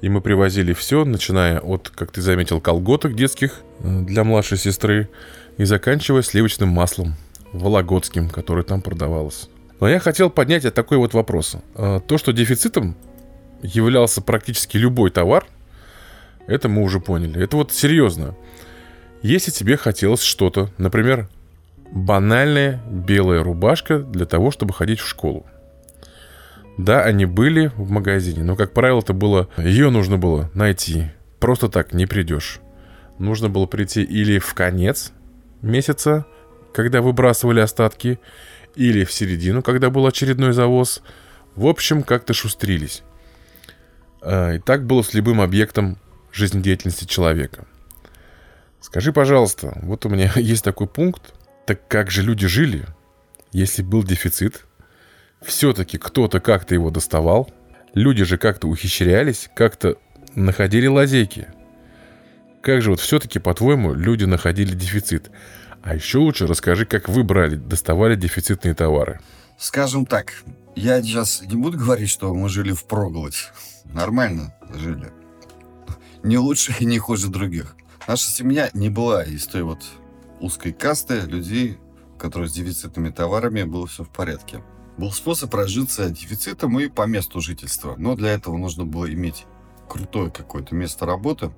И 0.00 0.08
мы 0.08 0.20
привозили 0.20 0.72
все, 0.72 1.04
начиная 1.04 1.60
от, 1.60 1.90
как 1.90 2.12
ты 2.12 2.20
заметил, 2.22 2.60
колготок 2.60 3.14
детских 3.14 3.62
для 3.80 4.24
младшей 4.24 4.58
сестры 4.58 5.08
и 5.56 5.64
заканчивая 5.64 6.22
сливочным 6.22 6.68
маслом 6.68 7.14
вологодским, 7.52 8.28
которое 8.30 8.62
там 8.62 8.82
продавалось. 8.82 9.48
Но 9.80 9.88
я 9.88 10.00
хотел 10.00 10.30
поднять 10.30 10.72
такой 10.74 10.98
вот 10.98 11.14
вопрос. 11.14 11.56
Э, 11.74 12.00
То, 12.06 12.18
что 12.18 12.32
дефицитом 12.32 12.96
являлся 13.62 14.20
практически 14.20 14.76
любой 14.76 15.10
товар, 15.10 15.46
это 16.46 16.68
мы 16.68 16.82
уже 16.82 17.00
поняли. 17.00 17.42
Это 17.42 17.56
вот 17.56 17.72
серьезно. 17.72 18.34
Если 19.22 19.50
тебе 19.50 19.76
хотелось 19.76 20.22
что-то, 20.22 20.70
например, 20.78 21.28
банальная 21.90 22.80
белая 22.88 23.42
рубашка 23.42 23.98
для 23.98 24.26
того, 24.26 24.50
чтобы 24.50 24.72
ходить 24.74 25.00
в 25.00 25.06
школу. 25.06 25.46
Да, 26.76 27.02
они 27.02 27.26
были 27.26 27.72
в 27.76 27.90
магазине, 27.90 28.44
но, 28.44 28.54
как 28.54 28.72
правило, 28.72 29.00
это 29.00 29.12
было... 29.12 29.48
Ее 29.56 29.90
нужно 29.90 30.16
было 30.16 30.48
найти. 30.54 31.06
Просто 31.40 31.68
так 31.68 31.92
не 31.92 32.06
придешь. 32.06 32.60
Нужно 33.18 33.48
было 33.48 33.66
прийти 33.66 34.02
или 34.02 34.38
в 34.38 34.54
конец 34.54 35.12
месяца, 35.62 36.26
когда 36.72 37.02
выбрасывали 37.02 37.60
остатки, 37.60 38.18
или 38.76 39.04
в 39.04 39.12
середину, 39.12 39.62
когда 39.62 39.90
был 39.90 40.06
очередной 40.06 40.52
завоз. 40.52 41.02
В 41.56 41.66
общем, 41.66 42.02
как-то 42.02 42.32
шустрились. 42.32 43.02
А, 44.22 44.52
И 44.54 44.58
так 44.60 44.86
было 44.86 45.02
с 45.02 45.14
любым 45.14 45.40
объектом 45.40 45.98
жизнедеятельности 46.32 47.04
человека. 47.04 47.66
Скажи, 48.80 49.12
пожалуйста, 49.12 49.76
вот 49.82 50.06
у 50.06 50.08
меня 50.08 50.30
есть 50.36 50.64
такой 50.64 50.86
пункт. 50.86 51.34
Так 51.66 51.86
как 51.88 52.10
же 52.10 52.22
люди 52.22 52.46
жили, 52.46 52.86
если 53.52 53.82
был 53.82 54.04
дефицит? 54.04 54.64
Все-таки 55.42 55.98
кто-то 55.98 56.40
как-то 56.40 56.74
его 56.74 56.90
доставал. 56.90 57.50
Люди 57.94 58.24
же 58.24 58.38
как-то 58.38 58.68
ухищрялись, 58.68 59.50
как-то 59.54 59.96
находили 60.34 60.86
лазейки. 60.86 61.48
Как 62.68 62.82
же 62.82 62.90
вот 62.90 63.00
все-таки, 63.00 63.38
по-твоему, 63.38 63.94
люди 63.94 64.24
находили 64.24 64.74
дефицит? 64.74 65.30
А 65.82 65.94
еще 65.94 66.18
лучше 66.18 66.46
расскажи, 66.46 66.84
как 66.84 67.08
вы 67.08 67.24
брали, 67.24 67.54
доставали 67.54 68.14
дефицитные 68.14 68.74
товары. 68.74 69.20
Скажем 69.56 70.04
так, 70.04 70.34
я 70.76 71.00
сейчас 71.00 71.40
не 71.40 71.56
буду 71.56 71.78
говорить, 71.78 72.10
что 72.10 72.34
мы 72.34 72.50
жили 72.50 72.72
в 72.72 72.84
проголодь. 72.84 73.50
Нормально 73.86 74.54
жили. 74.74 75.10
Не 76.22 76.36
лучше 76.36 76.74
и 76.78 76.84
не 76.84 76.98
хуже 76.98 77.28
других. 77.28 77.74
Наша 78.06 78.30
семья 78.30 78.68
не 78.74 78.90
была 78.90 79.24
из 79.24 79.46
той 79.46 79.62
вот 79.62 79.82
узкой 80.38 80.74
касты 80.74 81.20
людей, 81.20 81.78
которые 82.18 82.50
с 82.50 82.52
дефицитными 82.52 83.08
товарами 83.08 83.62
было 83.62 83.86
все 83.86 84.04
в 84.04 84.10
порядке. 84.10 84.62
Был 84.98 85.10
способ 85.10 85.54
разжиться 85.54 86.10
дефицитом 86.10 86.78
и 86.78 86.88
по 86.88 87.06
месту 87.06 87.40
жительства. 87.40 87.94
Но 87.96 88.14
для 88.14 88.28
этого 88.28 88.58
нужно 88.58 88.84
было 88.84 89.10
иметь 89.10 89.46
крутое 89.88 90.30
какое-то 90.30 90.74
место 90.74 91.06
работы 91.06 91.50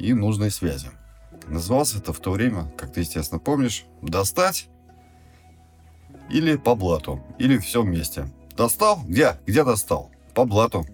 и 0.00 0.14
нужные 0.14 0.50
связи. 0.50 0.90
Назывался 1.46 1.98
это 1.98 2.12
в 2.12 2.20
то 2.20 2.30
время, 2.30 2.72
как 2.76 2.92
ты, 2.92 3.00
естественно, 3.00 3.38
помнишь, 3.38 3.84
«достать» 4.02 4.68
или 6.30 6.56
«по 6.56 6.74
блату», 6.74 7.22
или 7.38 7.58
все 7.58 7.82
вместе. 7.82 8.28
Достал? 8.56 9.02
Где? 9.06 9.38
Где 9.46 9.64
достал? 9.64 10.10
По 10.34 10.44
блату. 10.44 10.86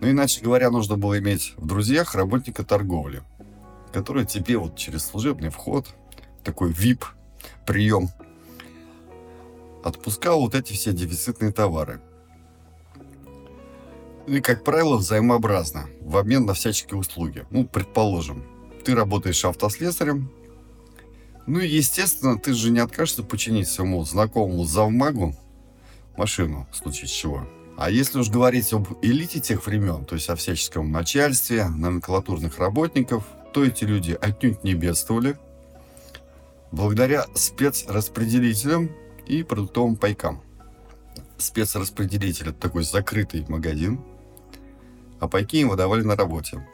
Ну, 0.00 0.10
иначе 0.10 0.42
говоря, 0.42 0.70
нужно 0.70 0.96
было 0.96 1.18
иметь 1.18 1.54
в 1.56 1.66
друзьях 1.66 2.14
работника 2.14 2.64
торговли, 2.64 3.22
который 3.92 4.26
тебе 4.26 4.58
вот 4.58 4.76
через 4.76 5.04
служебный 5.06 5.48
вход, 5.48 5.88
такой 6.44 6.70
VIP 6.70 7.04
прием, 7.64 8.10
отпускал 9.82 10.40
вот 10.40 10.54
эти 10.54 10.72
все 10.72 10.92
дефицитные 10.92 11.52
товары. 11.52 12.00
И, 14.26 14.40
как 14.40 14.64
правило, 14.64 14.96
взаимообразно, 14.96 15.86
в 16.00 16.16
обмен 16.16 16.46
на 16.46 16.54
всяческие 16.54 16.98
услуги. 16.98 17.46
Ну, 17.50 17.64
предположим, 17.64 18.44
ты 18.84 18.94
работаешь 18.94 19.44
автослесарем, 19.44 20.30
ну 21.46 21.60
и, 21.60 21.68
естественно, 21.68 22.38
ты 22.38 22.52
же 22.54 22.70
не 22.70 22.80
откажешься 22.80 23.22
починить 23.22 23.68
своему 23.68 24.04
знакомому 24.04 24.64
завмагу 24.64 25.36
машину, 26.16 26.66
в 26.72 26.76
случае 26.76 27.06
чего. 27.06 27.46
А 27.76 27.88
если 27.88 28.18
уж 28.18 28.30
говорить 28.30 28.72
об 28.72 28.88
элите 29.02 29.38
тех 29.38 29.64
времен, 29.66 30.04
то 30.04 30.16
есть 30.16 30.28
о 30.28 30.34
всяческом 30.34 30.90
начальстве, 30.90 31.68
номенклатурных 31.68 32.58
работников, 32.58 33.24
то 33.52 33.64
эти 33.64 33.84
люди 33.84 34.18
отнюдь 34.20 34.64
не 34.64 34.74
бедствовали 34.74 35.36
благодаря 36.72 37.26
спецраспределителям 37.34 38.90
и 39.26 39.42
продуктовым 39.44 39.96
пайкам. 39.96 40.42
Спецраспределитель– 41.38 42.48
это 42.48 42.58
такой 42.58 42.82
закрытый 42.82 43.44
магазин, 43.48 44.00
а 45.20 45.28
пайки 45.28 45.58
им 45.58 45.68
выдавали 45.68 46.02
на 46.02 46.16
работе. 46.16 46.66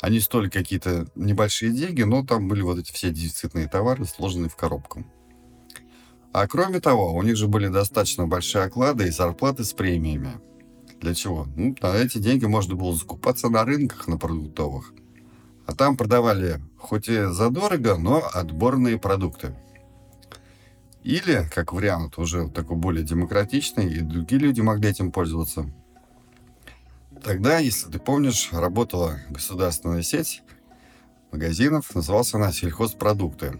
Они 0.00 0.20
стоили 0.20 0.48
какие-то 0.48 1.06
небольшие 1.16 1.72
деньги, 1.72 2.02
но 2.02 2.24
там 2.24 2.48
были 2.48 2.62
вот 2.62 2.78
эти 2.78 2.92
все 2.92 3.10
дефицитные 3.10 3.68
товары, 3.68 4.04
сложенные 4.04 4.48
в 4.48 4.56
коробку. 4.56 5.04
А 6.32 6.46
кроме 6.46 6.80
того, 6.80 7.14
у 7.14 7.22
них 7.22 7.36
же 7.36 7.48
были 7.48 7.68
достаточно 7.68 8.26
большие 8.26 8.64
оклады 8.64 9.08
и 9.08 9.10
зарплаты 9.10 9.64
с 9.64 9.72
премиями. 9.72 10.40
Для 11.00 11.14
чего? 11.14 11.46
Ну, 11.56 11.74
на 11.80 11.96
эти 11.96 12.18
деньги 12.18 12.44
можно 12.44 12.74
было 12.74 12.94
закупаться 12.94 13.48
на 13.48 13.64
рынках, 13.64 14.06
на 14.08 14.18
продуктовых. 14.18 14.92
А 15.66 15.74
там 15.74 15.96
продавали 15.96 16.60
хоть 16.78 17.08
и 17.08 17.24
задорого, 17.24 17.96
но 17.98 18.22
отборные 18.32 18.98
продукты. 18.98 19.56
Или, 21.02 21.48
как 21.54 21.72
вариант, 21.72 22.18
уже 22.18 22.48
такой 22.48 22.76
более 22.76 23.04
демократичный, 23.04 23.92
и 23.92 24.00
другие 24.00 24.40
люди 24.40 24.60
могли 24.60 24.90
этим 24.90 25.10
пользоваться. 25.12 25.72
Тогда, 27.22 27.58
если 27.58 27.90
ты 27.90 27.98
помнишь, 27.98 28.50
работала 28.52 29.18
государственная 29.30 30.02
сеть 30.02 30.42
магазинов, 31.32 31.94
назывался 31.94 32.36
она 32.36 32.52
«Сельхозпродукты». 32.52 33.58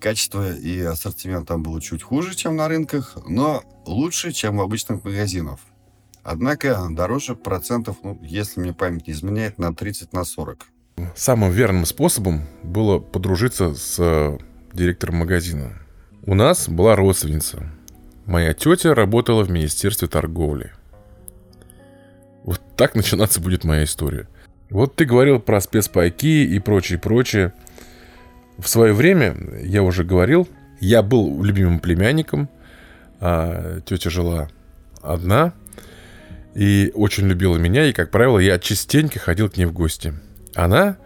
Качество 0.00 0.54
и 0.54 0.80
ассортимент 0.80 1.48
там 1.48 1.62
было 1.62 1.80
чуть 1.80 2.02
хуже, 2.02 2.34
чем 2.34 2.56
на 2.56 2.68
рынках, 2.68 3.16
но 3.26 3.62
лучше, 3.86 4.32
чем 4.32 4.58
в 4.58 4.60
обычных 4.60 5.04
магазинах. 5.04 5.58
Однако 6.22 6.86
дороже 6.90 7.34
процентов, 7.34 7.96
ну, 8.02 8.18
если 8.22 8.60
мне 8.60 8.72
память 8.72 9.06
не 9.06 9.12
изменяет, 9.12 9.58
на 9.58 9.74
30 9.74 10.12
на 10.12 10.24
40. 10.24 10.66
Самым 11.14 11.50
верным 11.50 11.86
способом 11.86 12.42
было 12.62 12.98
подружиться 12.98 13.74
с 13.74 13.96
э, 13.98 14.38
директором 14.72 15.16
магазина. 15.16 15.72
У 16.22 16.34
нас 16.34 16.68
была 16.68 16.96
родственница. 16.96 17.70
Моя 18.24 18.54
тетя 18.54 18.94
работала 18.94 19.44
в 19.44 19.50
Министерстве 19.50 20.08
торговли. 20.08 20.72
Вот 22.46 22.60
так 22.76 22.94
начинаться 22.94 23.40
будет 23.40 23.64
моя 23.64 23.84
история. 23.84 24.28
Вот 24.70 24.96
ты 24.96 25.04
говорил 25.04 25.40
про 25.40 25.60
спецпайки 25.60 26.44
и 26.44 26.58
прочее, 26.60 26.98
прочее. 26.98 27.52
В 28.56 28.68
свое 28.68 28.92
время, 28.92 29.36
я 29.62 29.82
уже 29.82 30.04
говорил, 30.04 30.48
я 30.80 31.02
был 31.02 31.42
любимым 31.42 31.80
племянником, 31.80 32.48
а 33.20 33.80
тетя 33.80 34.10
жила 34.10 34.48
одна 35.02 35.52
и 36.54 36.90
очень 36.94 37.26
любила 37.26 37.56
меня, 37.56 37.84
и, 37.84 37.92
как 37.92 38.10
правило, 38.10 38.38
я 38.38 38.58
частенько 38.58 39.18
ходил 39.18 39.50
к 39.50 39.56
ней 39.56 39.66
в 39.66 39.72
гости. 39.72 40.14
Она 40.54 40.96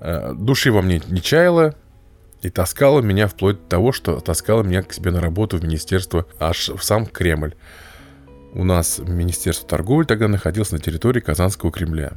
э, 0.00 0.32
души 0.34 0.70
во 0.70 0.82
мне 0.82 1.02
не 1.08 1.20
чаяла 1.20 1.74
и 2.42 2.50
таскала 2.50 3.00
меня 3.00 3.26
вплоть 3.26 3.56
до 3.62 3.68
того, 3.68 3.92
что 3.92 4.20
таскала 4.20 4.62
меня 4.62 4.82
к 4.82 4.92
себе 4.92 5.10
на 5.10 5.20
работу 5.20 5.56
в 5.56 5.64
министерство, 5.64 6.26
аж 6.38 6.68
в 6.68 6.82
сам 6.84 7.06
Кремль. 7.06 7.54
У 8.56 8.64
нас 8.64 8.98
Министерство 8.98 9.68
торговли 9.68 10.06
тогда 10.06 10.28
находилось 10.28 10.70
на 10.70 10.78
территории 10.78 11.20
Казанского 11.20 11.70
Кремля. 11.70 12.14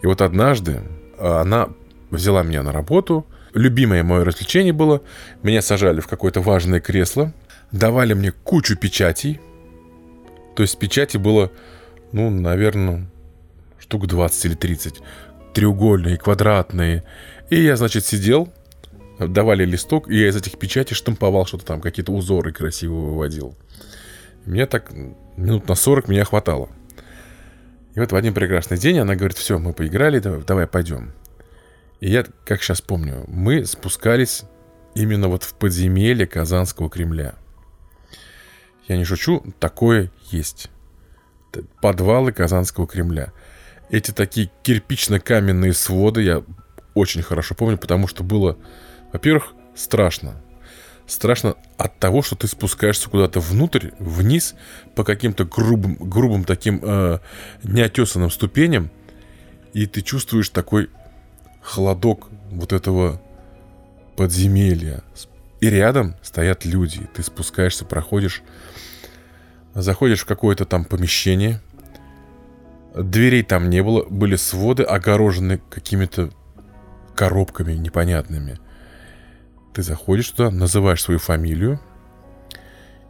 И 0.00 0.06
вот 0.06 0.22
однажды 0.22 0.80
она 1.18 1.70
взяла 2.08 2.44
меня 2.44 2.62
на 2.62 2.70
работу. 2.70 3.26
Любимое 3.52 4.04
мое 4.04 4.24
развлечение 4.24 4.72
было, 4.72 5.02
меня 5.42 5.60
сажали 5.60 5.98
в 5.98 6.06
какое-то 6.06 6.40
важное 6.40 6.78
кресло, 6.78 7.32
давали 7.72 8.14
мне 8.14 8.30
кучу 8.30 8.76
печатей. 8.76 9.40
То 10.54 10.62
есть 10.62 10.78
печати 10.78 11.16
было, 11.16 11.50
ну, 12.12 12.30
наверное, 12.30 13.10
штук 13.80 14.06
20 14.06 14.44
или 14.44 14.54
30. 14.54 15.00
Треугольные, 15.52 16.16
квадратные. 16.16 17.02
И 17.50 17.60
я, 17.60 17.74
значит, 17.76 18.06
сидел, 18.06 18.52
давали 19.18 19.64
листок, 19.64 20.08
и 20.08 20.16
я 20.16 20.28
из 20.28 20.36
этих 20.36 20.60
печатей 20.60 20.94
штамповал 20.94 21.44
что-то 21.44 21.64
там, 21.64 21.80
какие-то 21.80 22.12
узоры 22.12 22.52
красиво 22.52 22.94
выводил. 22.94 23.56
Мне 24.50 24.66
так 24.66 24.90
минут 25.36 25.68
на 25.68 25.76
40 25.76 26.08
меня 26.08 26.24
хватало. 26.24 26.70
И 27.94 28.00
вот 28.00 28.10
в 28.10 28.16
один 28.16 28.34
прекрасный 28.34 28.78
день 28.78 28.98
она 28.98 29.14
говорит, 29.14 29.38
все, 29.38 29.60
мы 29.60 29.72
поиграли, 29.72 30.18
давай, 30.18 30.42
давай 30.42 30.66
пойдем. 30.66 31.12
И 32.00 32.10
я, 32.10 32.24
как 32.44 32.60
сейчас 32.60 32.80
помню, 32.80 33.24
мы 33.28 33.64
спускались 33.64 34.42
именно 34.96 35.28
вот 35.28 35.44
в 35.44 35.54
подземелье 35.54 36.26
Казанского 36.26 36.90
Кремля. 36.90 37.36
Я 38.88 38.96
не 38.96 39.04
шучу, 39.04 39.44
такое 39.60 40.10
есть. 40.32 40.68
Подвалы 41.80 42.32
Казанского 42.32 42.88
Кремля. 42.88 43.32
Эти 43.88 44.10
такие 44.10 44.50
кирпично-каменные 44.64 45.74
своды 45.74 46.22
я 46.22 46.42
очень 46.94 47.22
хорошо 47.22 47.54
помню, 47.54 47.78
потому 47.78 48.08
что 48.08 48.24
было, 48.24 48.58
во-первых, 49.12 49.54
страшно 49.76 50.42
страшно 51.10 51.56
от 51.80 51.98
того, 51.98 52.20
что 52.20 52.36
ты 52.36 52.46
спускаешься 52.46 53.08
куда-то 53.08 53.40
внутрь, 53.40 53.92
вниз, 53.98 54.54
по 54.94 55.02
каким-то 55.02 55.46
грубым, 55.46 55.96
грубым 55.98 56.44
таким 56.44 56.80
э, 56.82 57.20
неотесанным 57.62 58.30
ступеням, 58.30 58.90
и 59.72 59.86
ты 59.86 60.02
чувствуешь 60.02 60.50
такой 60.50 60.90
холодок 61.62 62.28
вот 62.50 62.74
этого 62.74 63.22
подземелья. 64.14 65.02
И 65.62 65.70
рядом 65.70 66.16
стоят 66.20 66.66
люди. 66.66 67.08
Ты 67.14 67.22
спускаешься, 67.22 67.86
проходишь, 67.86 68.42
заходишь 69.72 70.20
в 70.20 70.26
какое-то 70.26 70.66
там 70.66 70.84
помещение. 70.84 71.62
Дверей 72.94 73.42
там 73.42 73.70
не 73.70 73.82
было, 73.82 74.04
были 74.04 74.36
своды, 74.36 74.82
огорожены 74.82 75.62
какими-то 75.70 76.30
коробками 77.14 77.72
непонятными– 77.72 78.58
ты 79.72 79.82
заходишь 79.82 80.30
туда, 80.30 80.50
называешь 80.50 81.02
свою 81.02 81.20
фамилию, 81.20 81.80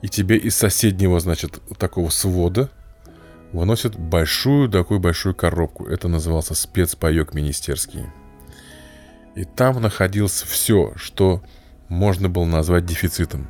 и 0.03 0.09
тебе 0.09 0.37
из 0.37 0.57
соседнего, 0.57 1.21
значит, 1.21 1.61
такого 1.79 2.09
свода 2.11 2.71
выносят 3.53 3.97
большую, 3.97 4.69
такую 4.69 5.01
большую 5.01 5.35
коробку. 5.35 5.87
Это 5.87 6.09
назывался 6.09 6.55
спецпаек 6.55 7.35
министерский. 7.35 8.07
И 9.35 9.45
там 9.45 9.81
находилось 9.81 10.43
все, 10.43 10.93
что 10.97 11.43
можно 11.89 12.29
было 12.29 12.45
назвать 12.45 12.87
дефицитом. 12.87 13.49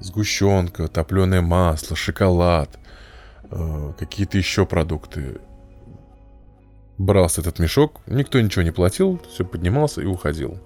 Сгущенка, 0.00 0.88
топленое 0.88 1.40
масло, 1.40 1.96
шоколад, 1.96 2.78
э, 3.50 3.92
какие-то 3.98 4.36
еще 4.36 4.66
продукты. 4.66 5.40
Брался 6.98 7.40
этот 7.40 7.58
мешок, 7.58 8.00
никто 8.06 8.40
ничего 8.40 8.62
не 8.62 8.70
платил, 8.70 9.20
все 9.32 9.44
поднимался 9.44 10.02
и 10.02 10.06
уходил. 10.06 10.60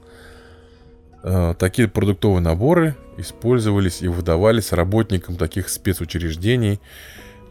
Э, 1.23 1.55
такие 1.59 1.87
продуктовые 1.89 2.41
наборы 2.41 2.97
использовались 3.19 4.01
и 4.03 4.09
выдавались 4.09 4.73
работникам 4.73 5.37
таких 5.37 5.69
спецучреждений, 5.69 6.81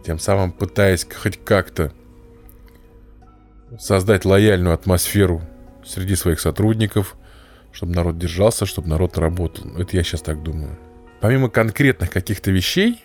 тем 0.05 0.17
самым 0.17 0.51
пытаясь 0.51 1.05
хоть 1.21 1.43
как-то 1.43 1.91
создать 3.77 4.25
лояльную 4.25 4.73
атмосферу 4.73 5.41
среди 5.85 6.15
своих 6.15 6.39
сотрудников, 6.39 7.15
чтобы 7.71 7.93
народ 7.93 8.17
держался, 8.17 8.65
чтобы 8.65 8.87
народ 8.87 9.17
работал. 9.19 9.69
Это 9.77 9.95
я 9.95 10.03
сейчас 10.03 10.21
так 10.21 10.41
думаю. 10.41 10.77
Помимо 11.21 11.49
конкретных 11.49 12.09
каких-то 12.09 12.49
вещей, 12.49 13.03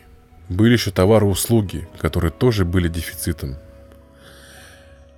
были 0.48 0.74
еще 0.74 0.90
товары 0.90 1.26
и 1.26 1.30
услуги, 1.30 1.86
которые 1.98 2.30
тоже 2.30 2.64
были 2.64 2.88
дефицитом. 2.88 3.56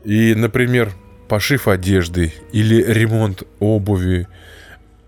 И, 0.03 0.35
например, 0.35 0.93
пошив 1.29 1.69
одежды 1.69 2.35
или 2.51 2.83
ремонт 2.83 3.45
обуви– 3.61 4.27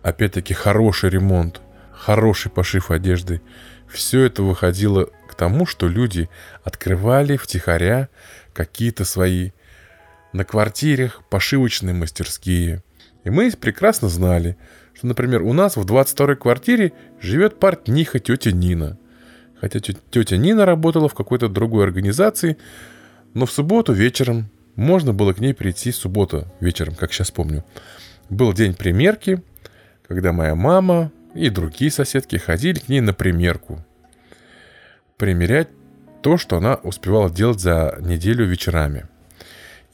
опять-таки 0.08 0.54
хороший 0.54 1.10
ремонт, 1.10 1.60
хороший 1.92 2.50
пошив 2.50 2.90
одежды. 2.90 3.40
Все 3.88 4.22
это 4.22 4.42
выходило 4.42 5.08
к 5.28 5.34
тому, 5.34 5.66
что 5.66 5.88
люди 5.88 6.28
открывали 6.64 7.36
втихаря 7.36 8.08
какие-то 8.52 9.04
свои 9.04 9.50
на 10.32 10.44
квартирах 10.44 11.22
пошивочные 11.30 11.94
мастерские. 11.94 12.82
И 13.24 13.30
мы 13.30 13.50
прекрасно 13.52 14.08
знали, 14.08 14.56
что, 14.94 15.06
например, 15.06 15.42
у 15.42 15.52
нас 15.52 15.76
в 15.76 15.84
22-й 15.84 16.36
квартире 16.36 16.92
живет 17.20 17.58
портниха 17.58 18.18
тетя 18.18 18.52
Нина. 18.52 18.98
Хотя 19.60 19.80
тетя 19.80 20.36
Нина 20.36 20.64
работала 20.64 21.08
в 21.08 21.14
какой-то 21.14 21.48
другой 21.48 21.84
организации, 21.84 22.56
но 23.34 23.46
в 23.46 23.52
субботу 23.52 23.92
вечером 23.92 24.50
можно 24.76 25.12
было 25.12 25.32
к 25.32 25.40
ней 25.40 25.54
прийти, 25.54 25.90
суббота 25.92 26.52
вечером, 26.60 26.94
как 26.94 27.12
сейчас 27.12 27.30
помню. 27.30 27.64
Был 28.30 28.52
день 28.52 28.74
примерки, 28.74 29.42
когда 30.08 30.32
моя 30.32 30.54
мама 30.54 31.12
и 31.34 31.50
другие 31.50 31.90
соседки 31.90 32.36
ходили 32.36 32.78
к 32.78 32.88
ней 32.88 33.00
на 33.00 33.12
примерку. 33.12 33.84
Примерять 35.16 35.68
то, 36.22 36.38
что 36.38 36.56
она 36.56 36.74
успевала 36.76 37.30
делать 37.30 37.60
за 37.60 37.98
неделю 38.00 38.46
вечерами. 38.46 39.06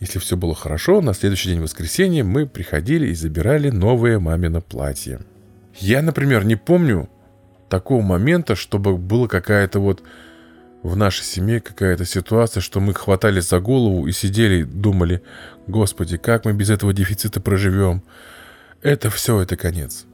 Если 0.01 0.19
все 0.19 0.37
было 0.37 0.55
хорошо, 0.55 1.01
на 1.01 1.15
следующий 1.15 1.51
день 1.51 1.61
воскресенья 1.61 2.25
мы 2.25 2.47
приходили 2.47 3.09
и 3.09 3.15
забирали 3.15 3.71
новое 3.71 4.19
мамино 4.19 4.61
платье. 4.61 5.21
Я, 5.75 6.03
например, 6.03 6.45
не 6.45 6.57
помню 6.57 7.09
такого 7.69 8.03
момента, 8.03 8.55
чтобы 8.55 8.97
была 8.97 9.29
какая-то 9.29 9.81
вот 9.81 10.03
в 10.83 10.97
нашей 10.97 11.25
семье 11.25 11.61
какая-то 11.61 12.05
ситуация, 12.05 12.61
что 12.61 12.81
мы 12.81 12.95
хватались 12.95 13.49
за 13.49 13.59
голову 13.59 14.07
и 14.07 14.13
сидели, 14.13 14.63
думали, 14.63 15.23
господи, 15.67 16.19
как 16.19 16.45
мы 16.45 16.53
без 16.53 16.71
этого 16.71 16.93
дефицита 16.93 17.41
проживем? 17.41 18.03
Это 18.85 19.09
все, 19.09 19.41
это 19.41 19.57
конец. 19.57 20.05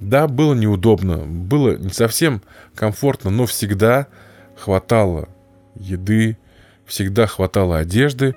Да, 0.00 0.26
было 0.26 0.52
неудобно, 0.52 1.18
было 1.18 1.78
не 1.78 1.90
совсем 1.90 2.42
комфортно, 2.74 3.30
но 3.30 3.46
всегда 3.46 4.08
хватало 4.56 5.28
еды, 5.76 6.36
всегда 6.86 7.28
хватало 7.28 7.78
одежды. 7.78 8.34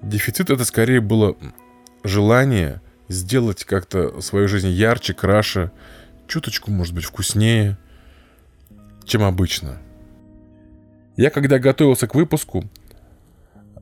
Дефицит 0.00 0.48
это 0.50 0.64
скорее 0.64 1.00
было 1.00 1.36
желание 2.04 2.80
сделать 3.08 3.64
как-то 3.64 4.20
свою 4.20 4.46
жизнь 4.46 4.68
ярче, 4.68 5.12
краше, 5.12 5.72
чуточку, 6.28 6.70
может 6.70 6.94
быть, 6.94 7.04
вкуснее, 7.04 7.78
чем 9.04 9.24
обычно. 9.24 9.78
Я, 11.16 11.30
когда 11.30 11.58
готовился 11.58 12.06
к 12.06 12.14
выпуску, 12.14 12.64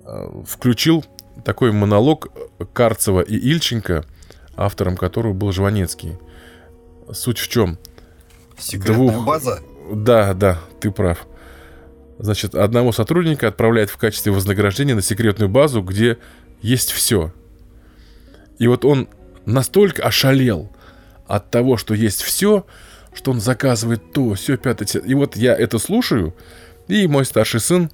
э, 0.07 0.43
включил 0.47 1.05
такой 1.45 1.71
монолог 1.71 2.29
Карцева 2.73 3.21
и 3.21 3.37
Ильченко– 3.37 4.07
автором 4.59 4.97
которого 4.97 5.33
был 5.33 5.53
Жванецкий. 5.53 6.19
Суть 7.13 7.39
в 7.39 7.49
чем? 7.49 7.79
Секретная 8.59 8.97
Двух... 8.97 9.25
база? 9.25 9.61
Да, 9.91 10.35
да, 10.35 10.59
ты 10.81 10.91
прав. 10.91 11.27
Значит, 12.19 12.55
одного 12.55 12.93
сотрудника 12.93 13.49
отправляет 13.49 13.91
в 13.91 13.97
качестве 13.97 14.33
вознаграждения 14.33 14.95
на 14.95 15.03
секретную 15.03 15.49
базу, 15.49 15.83
где 15.83 16.19
есть 16.61 16.91
все. 16.91 17.33
И 18.59 18.67
вот 18.67 18.85
он 18.85 19.09
настолько 19.47 20.03
ошалел 20.03 20.71
от 21.29 21.51
того, 21.51 21.77
что 21.77 21.95
есть 21.95 22.23
все, 22.23 22.67
что 23.15 23.31
он 23.31 23.41
заказывает 23.41 24.13
то, 24.13 24.35
все, 24.35 24.57
пятое. 24.57 24.89
И 25.03 25.15
вот 25.15 25.37
я 25.37 25.57
это 25.57 25.79
слушаю, 25.79 26.35
и 26.89 27.07
мой 27.07 27.25
старший 27.25 27.61
сын 27.61 27.91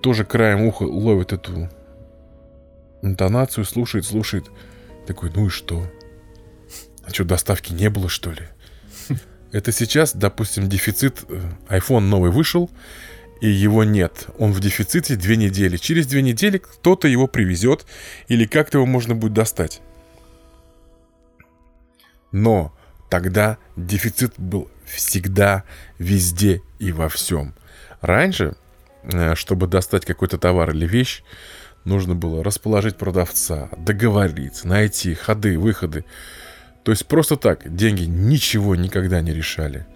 тоже 0.00 0.24
краем 0.24 0.62
уха 0.62 0.84
ловит 0.84 1.32
эту 1.34 1.68
интонацию, 3.02 3.64
слушает, 3.64 4.06
слушает. 4.06 4.46
Такой, 5.08 5.32
ну 5.34 5.46
и 5.46 5.48
что? 5.48 5.90
А 7.02 7.10
что, 7.10 7.24
доставки 7.24 7.72
не 7.72 7.88
было, 7.88 8.10
что 8.10 8.30
ли? 8.30 8.42
Это 9.52 9.72
сейчас, 9.72 10.14
допустим, 10.14 10.68
дефицит. 10.68 11.24
Э, 11.30 11.40
iPhone 11.70 12.00
новый 12.00 12.30
вышел, 12.30 12.70
и 13.40 13.48
его 13.48 13.84
нет. 13.84 14.26
Он 14.36 14.52
в 14.52 14.60
дефиците 14.60 15.16
две 15.16 15.36
недели. 15.36 15.78
Через 15.78 16.06
две 16.06 16.20
недели 16.20 16.58
кто-то 16.58 17.08
его 17.08 17.26
привезет, 17.26 17.86
или 18.28 18.44
как-то 18.44 18.76
его 18.76 18.86
можно 18.86 19.14
будет 19.14 19.32
достать. 19.32 19.80
Но 22.30 22.76
тогда 23.08 23.56
дефицит 23.76 24.34
был 24.36 24.70
всегда, 24.84 25.64
везде 25.96 26.60
и 26.78 26.92
во 26.92 27.08
всем. 27.08 27.54
Раньше, 28.02 28.56
э, 29.04 29.34
чтобы 29.36 29.68
достать 29.68 30.04
какой-то 30.04 30.36
товар 30.36 30.72
или 30.72 30.86
вещь, 30.86 31.22
нужно 31.88 32.14
было 32.14 32.44
расположить 32.44 32.96
продавца, 32.96 33.70
договориться, 33.76 34.68
найти 34.68 35.14
ходы, 35.14 35.58
выходы. 35.58 36.04
То 36.84 36.92
есть 36.92 37.06
просто 37.06 37.36
так 37.36 37.74
деньги 37.74 38.04
ничего 38.04 38.76
никогда 38.76 39.20
не 39.20 39.32
решали. 39.32 39.86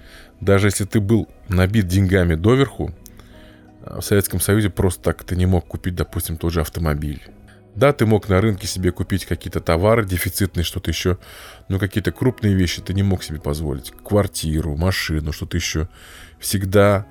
Даже 0.40 0.66
если 0.66 0.84
ты 0.84 1.00
был 1.00 1.28
набит 1.48 1.86
деньгами 1.86 2.34
доверху, 2.34 2.92
а 3.84 4.00
в 4.00 4.04
Советском 4.04 4.40
Союзе 4.40 4.70
просто 4.70 5.02
так 5.02 5.22
ты 5.24 5.36
не 5.36 5.46
мог 5.46 5.66
купить, 5.66 5.94
допустим, 5.94 6.36
тот 6.36 6.52
же 6.52 6.60
автомобиль. 6.60 7.22
Да, 7.74 7.92
ты 7.92 8.04
мог 8.04 8.28
на 8.28 8.40
рынке 8.40 8.66
себе 8.66 8.92
купить 8.92 9.24
какие-то 9.24 9.60
товары 9.60 10.04
дефицитные, 10.04 10.62
что-то 10.64 10.90
еще, 10.90 11.18
но 11.68 11.78
какие-то 11.78 12.12
крупные 12.12 12.54
вещи 12.54 12.82
ты 12.82 12.92
не 12.92 13.02
мог 13.02 13.22
себе 13.22 13.40
позволить. 13.40 13.92
Квартиру, 14.04 14.76
машину, 14.76 15.32
что-то 15.32 15.56
еще. 15.56 15.88
Всегда 16.38 17.06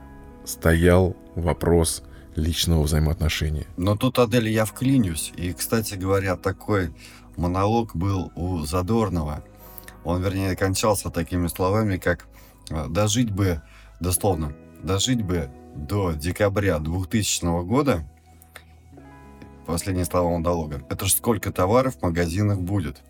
стоял 0.46 1.16
вопрос 1.36 2.04
личного 2.36 2.84
взаимоотношения. 2.84 3.66
Но 3.78 3.96
тут, 3.96 4.20
Адель, 4.20 4.50
я 4.50 4.66
вклинюсь. 4.66 5.32
И, 5.36 5.54
кстати 5.54 5.96
говоря, 5.96 6.36
такой 6.36 6.94
монолог 7.36 7.96
был 7.96 8.32
у 8.36 8.60
Задорнова 8.66 9.44
он, 10.04 10.22
вернее, 10.22 10.56
кончался 10.56 11.10
такими 11.10 11.48
словами, 11.48 11.98
как 11.98 12.28
э, 12.70 12.88
«дожить 12.90 13.32
бы», 13.32 13.62
дословно, 14.00 14.54
«дожить 14.82 15.22
бы 15.22 15.50
до 15.76 16.14
декабря 16.14 16.80
2000 16.80 17.64
года», 17.64 18.08
последние 19.66 20.06
слова 20.06 20.32
монолога, 20.32 20.84
это 20.90 21.06
же 21.06 21.14
сколько 21.14 21.52
товаров 21.52 21.98
в 21.98 22.02
магазинах 22.02 22.60
будет. 22.60 23.02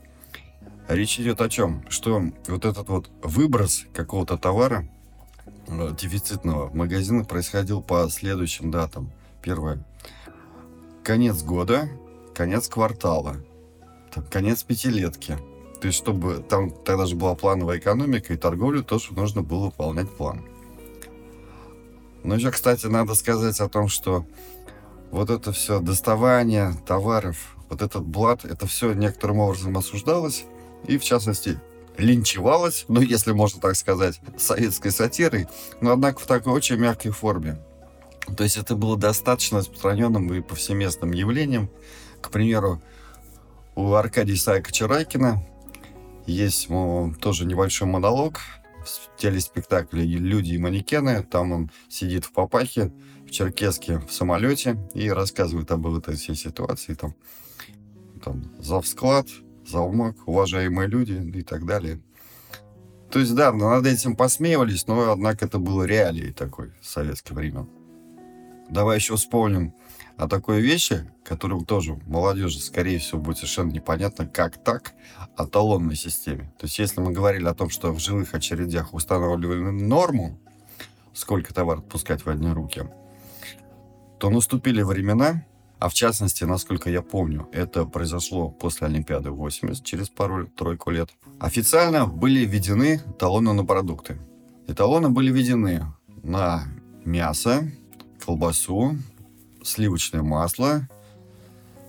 Речь 0.88 1.20
идет 1.20 1.40
о 1.40 1.50
чем? 1.50 1.86
Что 1.90 2.22
вот 2.48 2.66
этот 2.66 2.90
вот 2.90 3.10
выброс 3.24 3.86
какого-то 3.94 4.38
товара 4.38 4.88
дефицитного 5.96 6.68
в 6.68 6.76
магазинах 6.76 7.28
происходил 7.28 7.82
по 7.82 8.08
следующим 8.10 8.72
датам. 8.72 9.12
Первое. 9.42 9.84
Конец 11.04 11.42
года, 11.42 11.90
конец 12.36 12.68
квартала, 12.68 13.38
конец 14.30 14.64
пятилетки– 14.64 15.38
то 15.82 15.88
есть, 15.88 15.98
чтобы 15.98 16.46
там 16.48 16.70
тогда 16.70 17.08
же 17.08 17.16
была 17.16 17.34
плановая 17.34 17.80
экономика 17.80 18.34
и 18.34 18.38
торговлю, 18.38 18.84
тоже 18.84 19.14
нужно 19.14 19.42
было 19.42 19.66
выполнять 19.66 20.12
план. 20.12 20.46
Но 22.24 22.36
еще, 22.36 22.52
кстати, 22.52 22.86
надо 22.86 23.16
сказать 23.16 23.60
о 23.60 23.68
том, 23.68 23.88
что 23.88 24.28
вот 25.10 25.32
это 25.32 25.52
все 25.52 25.80
доставание 25.80 26.76
товаров, 26.86 27.56
вот 27.68 27.82
этот 27.82 28.04
блат, 28.04 28.46
это 28.46 28.68
все 28.68 28.94
некоторым 28.94 29.40
образом 29.40 29.76
осуждалось. 29.76 30.46
И, 30.86 31.00
в 31.00 31.04
частности, 31.04 31.60
линчевалось, 32.02 32.86
ну, 32.88 33.02
если 33.02 33.32
можно 33.32 33.62
так 33.62 33.76
сказать, 33.76 34.20
советской 34.38 34.92
сатирой, 34.92 35.48
но, 35.80 35.92
однако, 35.92 36.20
в 36.20 36.26
такой 36.26 36.54
очень 36.54 36.76
мягкой 36.76 37.12
форме. 37.12 37.58
То 38.36 38.44
есть 38.44 38.58
это 38.58 38.76
было 38.76 38.98
достаточно 38.98 39.60
распространенным 39.60 40.34
и 40.34 40.42
повсеместным 40.42 41.12
явлением. 41.12 41.70
К 42.22 42.30
примеру, 42.30 42.82
у 43.76 43.94
Аркадия 43.94 44.36
Исаика 44.36 44.72
Чарайкина 44.72 45.44
есть 46.28 46.70
ну, 46.70 47.14
тоже 47.20 47.46
небольшой 47.46 47.88
монолог 47.88 48.40
в 48.86 49.20
телеспектакле 49.20 50.04
«Люди 50.04 50.54
и 50.54 50.58
манекены». 50.58 51.24
Там 51.24 51.52
он 51.52 51.72
сидит 51.90 52.26
в 52.26 52.32
папахе, 52.32 52.92
в 53.26 53.32
черкеске, 53.32 54.00
в 54.00 54.12
самолете 54.12 54.78
и 54.94 55.10
рассказывает 55.10 55.72
об 55.72 55.88
этой 55.88 56.16
всей 56.16 56.36
ситуации. 56.36 56.94
Там, 56.94 57.16
там 58.24 58.44
завсклад, 58.60 59.28
завмак, 59.72 60.16
уважаемые 60.28 60.88
люди 60.88 61.14
и 61.38 61.42
так 61.42 61.66
далее. 61.66 62.00
То 63.12 63.20
есть, 63.20 63.36
да, 63.36 63.52
над 63.52 63.86
этим 63.86 64.16
посмеивались, 64.16 64.88
но, 64.88 65.12
однако, 65.12 65.46
это 65.46 65.60
было 65.60 65.84
реалией 65.84 66.32
такой 66.32 66.72
советское 66.82 67.34
время. 67.34 67.68
Давай 68.70 68.98
еще 68.98 69.16
вспомним 69.18 69.74
о 70.16 70.30
такой 70.30 70.62
вещи, 70.62 71.12
которую 71.26 71.66
тоже 71.66 72.00
молодежи, 72.06 72.60
скорее 72.60 73.00
всего, 73.00 73.20
будет 73.20 73.38
совершенно 73.38 73.72
непонятно, 73.72 74.28
как 74.28 74.64
так, 74.64 74.94
о 75.36 75.46
талонной 75.46 75.96
системе. 75.96 76.54
То 76.58 76.68
есть, 76.68 76.80
если 76.80 77.02
мы 77.02 77.12
говорили 77.12 77.48
о 77.48 77.54
том, 77.54 77.70
что 77.70 77.92
в 77.92 78.00
жилых 78.00 78.34
очередях 78.34 78.94
устанавливали 78.94 79.72
норму, 79.72 80.40
сколько 81.14 81.54
товар 81.54 81.80
отпускать 81.80 82.26
в 82.26 82.30
одни 82.30 82.50
руки, 82.50 82.84
то 84.20 84.30
наступили 84.30 84.84
времена, 84.84 85.46
а 85.82 85.90
в 85.90 85.96
частности, 85.96 86.44
насколько 86.44 86.92
я 86.92 87.02
помню, 87.02 87.50
это 87.52 87.86
произошло 87.86 88.50
после 88.50 88.86
Олимпиады 88.86 89.32
80, 89.32 89.84
через 89.84 90.10
пару-тройку 90.10 90.92
лет, 90.92 91.10
официально 91.40 92.06
были 92.06 92.46
введены 92.46 93.00
талоны 93.18 93.54
на 93.54 93.66
продукты. 93.66 94.20
И 94.68 94.74
талоны 94.74 95.10
были 95.10 95.32
введены 95.32 95.88
на 96.22 96.66
мясо, 97.04 97.68
колбасу, 98.24 98.96
сливочное 99.64 100.22
масло, 100.22 100.88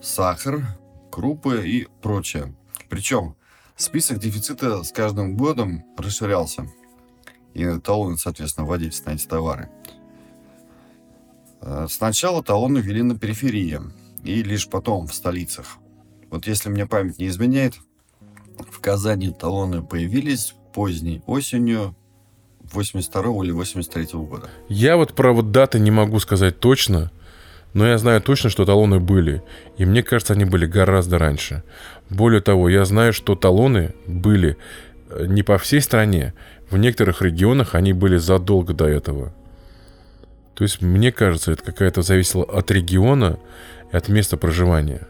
сахар, 0.00 0.64
крупы 1.10 1.62
и 1.68 1.86
прочее. 2.00 2.54
Причем 2.88 3.36
список 3.76 4.20
дефицита 4.20 4.84
с 4.84 4.90
каждым 4.90 5.36
годом 5.36 5.84
расширялся. 5.98 6.66
И 7.52 7.78
талоны, 7.80 8.16
соответственно, 8.16 8.66
вводились 8.66 9.04
на 9.04 9.10
эти 9.10 9.26
товары. 9.26 9.68
Э, 11.62 11.86
сначала 11.88 12.42
талоны 12.42 12.78
ввели 12.78 13.02
на 13.02 13.18
периферии 13.18 13.80
и 14.24 14.42
лишь 14.42 14.68
потом 14.68 15.06
в 15.06 15.14
столицах. 15.14 15.78
Вот 16.30 16.46
если 16.46 16.68
мне 16.68 16.86
память 16.86 17.18
не 17.18 17.28
изменяет, 17.28 17.74
в 18.70 18.80
Казани 18.80 19.30
талоны 19.30 19.82
появились 19.82 20.54
поздней 20.74 21.22
осенью 21.26 21.94
82 22.72 23.44
или 23.44 23.52
83 23.52 24.06
года. 24.12 24.48
Я 24.68 24.96
вот 24.96 25.14
про 25.14 25.32
вот 25.32 25.52
даты 25.52 25.78
не 25.78 25.90
могу 25.90 26.18
сказать 26.20 26.58
точно, 26.58 27.10
но 27.74 27.86
я 27.86 27.98
знаю 27.98 28.20
точно, 28.20 28.50
что 28.50 28.64
талоны 28.64 28.98
были. 28.98 29.42
И 29.76 29.84
мне 29.84 30.02
кажется, 30.02 30.32
они 30.32 30.44
были 30.44 30.66
гораздо 30.66 31.18
раньше. 31.18 31.62
Более 32.10 32.40
того, 32.40 32.68
я 32.68 32.84
знаю, 32.84 33.12
что 33.12 33.34
талоны 33.34 33.94
были 34.06 34.56
э, 35.10 35.26
не 35.26 35.42
по 35.42 35.58
всей 35.58 35.80
стране. 35.80 36.34
В 36.70 36.76
некоторых 36.76 37.22
регионах 37.22 37.74
они 37.74 37.92
были 37.92 38.16
задолго 38.16 38.74
до 38.74 38.86
этого. 38.86 39.34
То 40.54 40.64
есть, 40.64 40.82
мне 40.82 41.12
кажется, 41.12 41.52
это 41.52 41.62
какая-то 41.62 42.02
зависело 42.02 42.44
от 42.44 42.70
региона 42.70 43.38
и 43.92 43.96
от 43.96 44.08
места 44.08 44.36
проживания. 44.36 45.08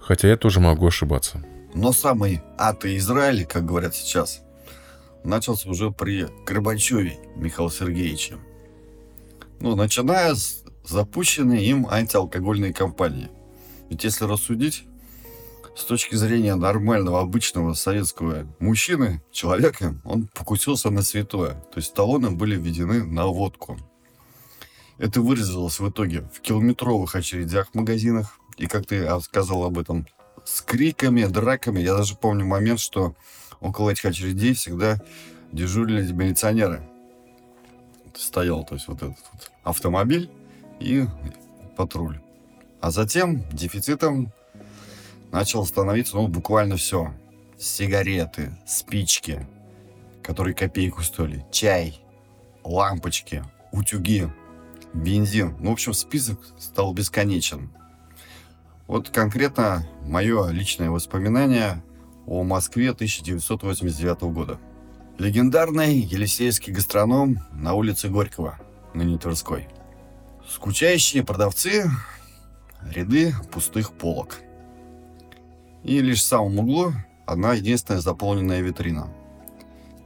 Хотя 0.00 0.28
я 0.28 0.36
тоже 0.36 0.60
могу 0.60 0.86
ошибаться. 0.86 1.44
Но 1.74 1.92
самый 1.92 2.42
ад 2.58 2.84
Израиль, 2.84 3.46
как 3.46 3.64
говорят 3.64 3.94
сейчас, 3.94 4.42
начался 5.22 5.68
уже 5.68 5.90
при 5.90 6.26
Горбачеве 6.46 7.18
Михаила 7.36 7.70
Сергеевича. 7.70 8.36
Ну, 9.60 9.76
начиная 9.76 10.34
с 10.34 10.64
запущенные 10.84 11.64
им 11.66 11.86
антиалкогольные 11.88 12.72
кампании. 12.72 13.30
Ведь 13.88 14.04
если 14.04 14.24
рассудить, 14.24 14.84
с 15.76 15.84
точки 15.84 16.14
зрения 16.14 16.56
нормального, 16.56 17.20
обычного 17.20 17.74
советского 17.74 18.46
мужчины, 18.58 19.22
человека, 19.30 19.94
он 20.04 20.28
покусился 20.34 20.90
на 20.90 21.02
святое. 21.02 21.52
То 21.72 21.76
есть 21.76 21.94
талоны 21.94 22.30
были 22.30 22.56
введены 22.56 23.04
на 23.04 23.26
водку. 23.26 23.78
Это 25.00 25.22
выразилось 25.22 25.80
в 25.80 25.88
итоге 25.88 26.28
в 26.32 26.40
километровых 26.40 27.16
очередях 27.16 27.70
в 27.70 27.74
магазинах. 27.74 28.38
И 28.58 28.66
как 28.66 28.86
ты 28.86 29.08
сказал 29.22 29.64
об 29.64 29.78
этом, 29.78 30.06
с 30.44 30.60
криками, 30.60 31.24
драками. 31.24 31.80
Я 31.80 31.96
даже 31.96 32.16
помню 32.16 32.44
момент, 32.44 32.80
что 32.80 33.14
около 33.60 33.90
этих 33.90 34.04
очередей 34.04 34.54
всегда 34.54 35.00
дежурили 35.52 36.12
милиционеры. 36.12 36.82
Стоял, 38.14 38.64
то 38.64 38.74
есть 38.74 38.88
вот 38.88 38.98
этот 38.98 39.18
вот 39.32 39.50
автомобиль, 39.62 40.30
и 40.80 41.06
патруль. 41.76 42.20
А 42.82 42.90
затем 42.90 43.42
дефицитом 43.52 44.32
начал 45.32 45.64
становиться 45.64 46.16
ну, 46.16 46.28
буквально 46.28 46.76
все. 46.76 47.14
Сигареты, 47.58 48.56
спички, 48.66 49.46
которые 50.22 50.54
копейку 50.54 51.02
стоили, 51.02 51.44
чай, 51.50 52.00
лампочки, 52.64 53.44
утюги. 53.72 54.30
Бензин. 54.94 55.56
Ну, 55.60 55.70
в 55.70 55.72
общем, 55.72 55.92
список 55.94 56.38
стал 56.58 56.92
бесконечен. 56.92 57.70
Вот 58.86 59.10
конкретно 59.10 59.86
мое 60.04 60.48
личное 60.50 60.90
воспоминание 60.90 61.82
о 62.26 62.42
Москве 62.42 62.90
1989 62.90 64.22
года. 64.22 64.58
Легендарный 65.18 65.98
елисейский 65.98 66.72
гастроном 66.72 67.40
на 67.52 67.74
улице 67.74 68.08
Горького, 68.08 68.58
ныне 68.94 69.18
Тверской. 69.18 69.68
Скучающие 70.48 71.22
продавцы, 71.22 71.84
ряды 72.82 73.34
пустых 73.52 73.92
полок. 73.92 74.40
И 75.84 76.00
лишь 76.00 76.20
в 76.20 76.26
самом 76.26 76.58
углу 76.58 76.92
одна 77.26 77.52
единственная 77.52 78.00
заполненная 78.00 78.60
витрина. 78.60 79.08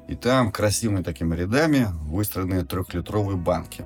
И 0.09 0.15
там 0.15 0.53
красивыми 0.53 1.03
такими 1.03 1.35
рядами 1.35 1.89
выстроены 2.03 2.65
трехлитровые 2.65 3.39
банки 3.39 3.85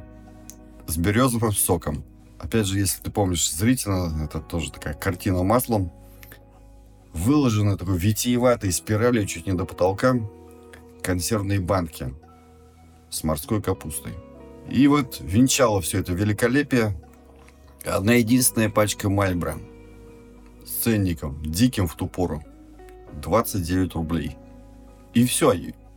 с 0.88 0.96
березовым 0.96 1.53
соком. 1.53 2.03
Опять 2.38 2.66
же, 2.66 2.79
если 2.79 3.03
ты 3.03 3.11
помнишь 3.11 3.53
зрительно, 3.53 4.24
это 4.24 4.40
тоже 4.40 4.72
такая 4.72 4.94
картина 4.94 5.44
маслом. 5.44 5.92
Выложены 7.12 7.77
такой 7.77 7.98
витиеватой 7.98 8.72
спиралью 8.72 9.27
чуть 9.27 9.46
не 9.46 9.53
до 9.53 9.64
потолка 9.64 10.16
консервные 11.03 11.61
банки 11.61 12.14
с 13.11 13.22
морской 13.22 13.62
капустой. 13.62 14.14
И 14.70 14.87
вот 14.88 15.18
венчало 15.20 15.81
все 15.81 16.01
это 16.01 16.12
великолепие 16.12 16.94
одна 17.85 18.14
единственная 18.14 18.70
пачка 18.70 19.09
Мальбра 19.09 19.59
с 20.64 20.70
ценником, 20.83 21.42
диким 21.42 21.87
в 21.87 21.94
ту 21.94 22.09
пору. 22.09 22.42
29 23.22 23.94
рублей. 23.94 24.37
И 25.14 25.27
все. 25.27 25.53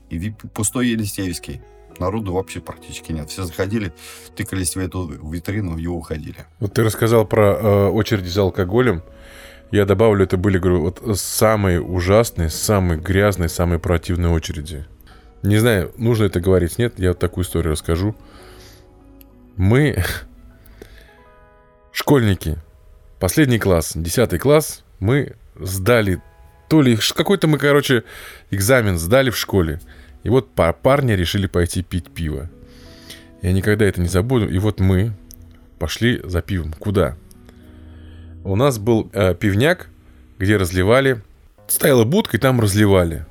И, 0.09 0.33
пустой 0.53 0.89
Елисеевский. 0.89 1.61
Народу 1.99 2.33
вообще 2.33 2.59
практически 2.59 3.11
нет. 3.11 3.29
Все 3.29 3.43
заходили, 3.43 3.93
тыкались 4.35 4.75
в 4.75 4.79
эту 4.79 5.07
витрину 5.07 5.77
и 5.77 5.87
уходили. 5.87 6.45
Вот 6.59 6.73
ты 6.73 6.83
рассказал 6.83 7.25
про 7.25 7.53
э, 7.53 7.87
очереди 7.89 8.27
за 8.27 8.41
алкоголем. 8.41 9.03
Я 9.71 9.85
добавлю, 9.85 10.25
это 10.25 10.37
были, 10.37 10.57
говорю, 10.57 10.81
вот 10.81 11.19
самые 11.19 11.81
ужасные, 11.81 12.49
самые 12.49 12.99
грязные, 12.99 13.49
самые 13.49 13.79
противные 13.79 14.31
очереди. 14.31 14.85
Не 15.43 15.57
знаю, 15.57 15.93
нужно 15.97 16.25
это 16.25 16.39
говорить, 16.39 16.77
нет, 16.77 16.99
я 16.99 17.09
вот 17.09 17.19
такую 17.19 17.45
историю 17.45 17.71
расскажу. 17.71 18.15
Мы, 19.55 20.03
школьники, 21.91 22.57
последний 23.19 23.59
класс, 23.59 23.93
десятый 23.95 24.39
класс, 24.39 24.83
мы 24.99 25.35
сдали 25.59 26.21
то 26.71 26.81
ли 26.81 26.95
какой-то 26.95 27.49
мы, 27.49 27.57
короче, 27.57 28.05
экзамен 28.49 28.97
сдали 28.97 29.29
в 29.29 29.35
школе. 29.37 29.81
И 30.23 30.29
вот 30.29 30.49
парни 30.51 31.13
решили 31.13 31.47
пойти 31.47 31.83
пить 31.83 32.09
пиво. 32.11 32.49
Я 33.41 33.53
никогда 33.53 33.85
это 33.85 34.01
не 34.01 34.07
забуду. 34.07 34.47
И 34.47 34.59
вот 34.59 34.79
мы 34.79 35.13
пошли 35.79 36.21
за 36.23 36.41
пивом. 36.41 36.73
Куда? 36.73 37.15
У 38.43 38.55
нас 38.55 38.77
был 38.77 39.09
э, 39.13 39.33
пивняк, 39.35 39.89
где 40.37 40.57
разливали. 40.57 41.21
Стояла 41.67 42.03
будка, 42.03 42.37
и 42.37 42.39
там 42.39 42.59
разливали. 42.59 43.25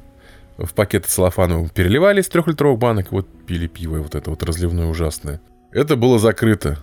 В 0.57 0.74
пакеты 0.74 1.09
целлофановые 1.09 1.70
переливали 1.70 2.20
из 2.20 2.29
трехлитровых 2.29 2.79
банок. 2.79 3.07
И 3.07 3.14
вот 3.14 3.29
пили 3.46 3.66
пиво, 3.66 3.98
вот 3.98 4.14
это 4.14 4.31
вот 4.31 4.42
разливное 4.42 4.87
ужасное. 4.87 5.40
Это 5.72 5.96
было 5.96 6.18
закрыто. 6.18 6.83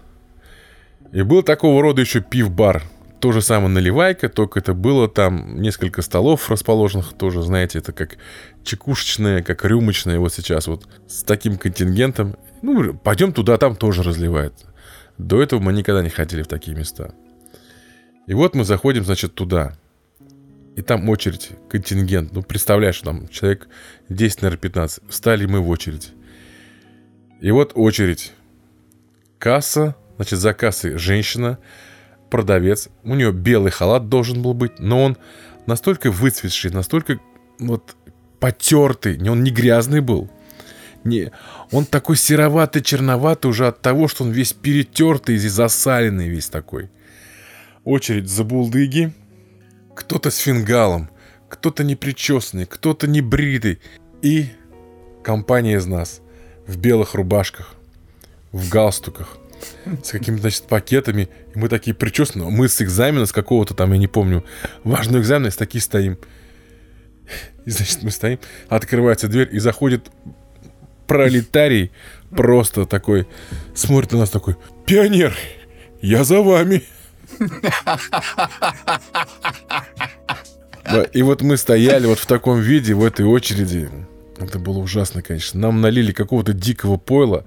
И 1.12 1.22
был 1.22 1.44
такого 1.44 1.82
рода 1.82 2.02
еще 2.02 2.22
пив-бар– 2.22 2.84
то 3.20 3.32
же 3.32 3.42
самое 3.42 3.70
наливайка, 3.70 4.30
только 4.30 4.60
это 4.60 4.74
было 4.74 5.08
там 5.08 5.62
несколько 5.62 6.02
столов 6.02 6.50
расположенных, 6.50 7.14
тоже, 7.14 7.42
знаете, 7.42 7.80
это 7.80 7.92
как 7.92 8.18
чекушечное, 8.64 9.42
как 9.42 9.66
рюмочное 9.66 10.20
вот 10.20 10.34
сейчас 10.34 10.68
вот 10.68 10.88
с 11.08 11.24
таким 11.24 11.58
контингентом. 11.58 12.36
Ну, 12.62 12.94
пойдем 12.94 13.34
туда, 13.34 13.58
там 13.58 13.76
тоже 13.76 14.04
разливают. 14.04 14.54
До 15.18 15.42
этого 15.42 15.60
мы 15.60 15.74
никогда 15.74 16.04
не 16.04 16.10
ходили 16.10 16.44
в 16.44 16.48
такие 16.48 16.78
места. 16.78 17.14
И 18.28 18.34
вот 18.34 18.56
мы 18.56 18.66
заходим, 18.66 19.04
значит, 19.04 19.34
туда. 19.34 19.74
И 20.76 20.82
там 20.82 21.10
очередь, 21.10 21.52
контингент. 21.70 22.34
Ну, 22.34 22.44
представляешь, 22.44 23.00
там 23.02 23.28
человек 23.30 23.68
10, 24.10 24.44
наверное, 24.44 24.62
15. 24.62 25.10
Встали 25.10 25.46
мы 25.46 25.60
в 25.60 25.70
очередь. 25.70 26.14
И 27.42 27.50
вот 27.50 27.72
очередь. 27.74 28.34
Касса, 29.40 29.96
значит, 30.18 30.40
за 30.40 30.54
кассой 30.54 30.98
женщина, 30.98 31.58
продавец, 32.30 32.90
у 33.04 33.16
нее 33.16 33.32
белый 33.32 33.72
халат 33.72 34.10
должен 34.10 34.42
был 34.42 34.54
быть, 34.54 34.80
но 34.80 35.04
он 35.04 35.18
настолько 35.66 36.12
выцветший, 36.12 36.72
настолько 36.72 37.20
вот 37.60 37.96
потертый, 38.40 39.18
он 39.30 39.44
не 39.44 39.52
грязный 39.52 40.02
был. 40.02 40.30
Не, 41.04 41.32
он 41.72 41.86
такой 41.86 42.18
сероватый, 42.18 42.82
черноватый 42.82 43.50
уже 43.50 43.68
от 43.68 43.82
того, 43.82 44.08
что 44.08 44.24
он 44.24 44.32
весь 44.32 44.54
перетертый 44.54 45.36
и 45.36 45.38
засаленный 45.38 46.28
весь 46.28 46.50
такой. 46.50 46.90
Очередь 47.84 48.30
за 48.30 48.44
булдыги. 48.44 49.14
Кто-то 49.96 50.30
с 50.30 50.38
фингалом, 50.38 51.10
кто-то 51.50 51.84
непричесанный, 51.84 52.66
кто-то 52.66 53.08
не 53.08 53.22
бритый. 53.22 53.80
И 54.22 54.48
компания 55.24 55.76
из 55.76 55.86
нас 55.86 56.22
в 56.68 56.78
белых 56.78 57.14
рубашках, 57.14 57.76
в 58.52 58.70
галстуках, 58.70 59.38
с 60.04 60.12
какими-то, 60.12 60.42
значит, 60.42 60.64
пакетами. 60.64 61.30
И 61.54 61.60
мы 61.60 61.70
такие 61.70 61.96
причесаны. 61.96 62.50
Мы 62.50 62.68
с 62.68 62.82
экзамена, 62.82 63.26
с 63.26 63.32
какого-то 63.32 63.74
там, 63.74 63.94
я 63.94 63.98
не 63.98 64.08
помню, 64.08 64.44
важного 64.84 65.22
экзамена, 65.22 65.52
с 65.52 65.56
такие 65.56 65.82
стоим. 65.82 66.18
И, 67.66 67.70
значит, 67.72 68.04
мы 68.04 68.12
стоим, 68.12 68.40
открывается 68.70 69.28
дверь, 69.28 69.50
и 69.52 69.60
заходит 69.60 70.10
пролетарий, 71.08 71.92
просто 72.30 72.86
такой, 72.86 73.28
смотрит 73.74 74.12
на 74.12 74.20
нас 74.20 74.30
такой, 74.30 74.56
пионер, 74.86 75.36
я 76.02 76.24
за 76.24 76.42
вами. 76.42 76.84
И 81.14 81.22
вот 81.22 81.42
мы 81.42 81.58
стояли 81.58 82.08
вот 82.08 82.20
в 82.20 82.26
таком 82.26 82.62
виде, 82.62 82.94
в 82.94 83.04
этой 83.04 83.26
очереди. 83.26 83.90
Это 84.38 84.60
было 84.60 84.78
ужасно, 84.78 85.22
конечно. 85.22 85.60
Нам 85.60 85.82
налили 85.82 86.12
какого-то 86.12 86.54
дикого 86.54 86.98
пойла. 86.98 87.44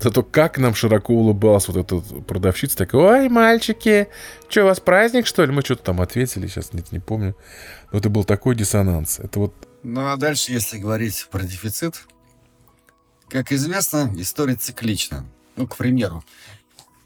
Зато 0.00 0.22
как 0.22 0.56
нам 0.56 0.74
широко 0.74 1.12
улыбалась 1.12 1.68
вот 1.68 1.76
эта 1.76 2.00
продавщица, 2.22 2.78
так, 2.78 2.94
ой, 2.94 3.28
мальчики, 3.28 4.08
что, 4.48 4.62
у 4.62 4.64
вас 4.64 4.80
праздник, 4.80 5.26
что 5.26 5.44
ли? 5.44 5.52
Мы 5.52 5.60
что-то 5.60 5.84
там 5.84 6.00
ответили, 6.00 6.46
сейчас 6.46 6.72
нет, 6.72 6.90
не 6.90 7.00
помню. 7.00 7.36
Но 7.92 7.98
это 7.98 8.08
был 8.08 8.24
такой 8.24 8.54
диссонанс. 8.54 9.18
Это 9.20 9.40
вот... 9.40 9.68
Ну, 9.82 10.10
а 10.10 10.16
дальше, 10.16 10.52
если 10.52 10.78
говорить 10.78 11.28
про 11.30 11.42
дефицит, 11.42 12.06
как 13.28 13.52
известно, 13.52 14.10
история 14.16 14.54
циклична. 14.54 15.26
Ну, 15.56 15.66
к 15.66 15.76
примеру, 15.76 16.24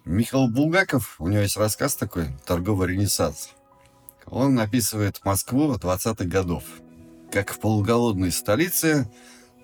Михаил 0.05 0.47
Булгаков, 0.47 1.17
у 1.19 1.27
него 1.27 1.43
есть 1.43 1.57
рассказ 1.57 1.97
такой 1.97 2.29
«Торговый 2.47 2.89
ренессанс». 2.89 3.51
Он 4.27 4.59
описывает 4.61 5.21
Москву 5.25 5.75
20-х 5.75 6.25
годов. 6.27 6.63
Как 7.33 7.51
в 7.53 7.59
полуголодной 7.59 8.31
столице 8.31 9.11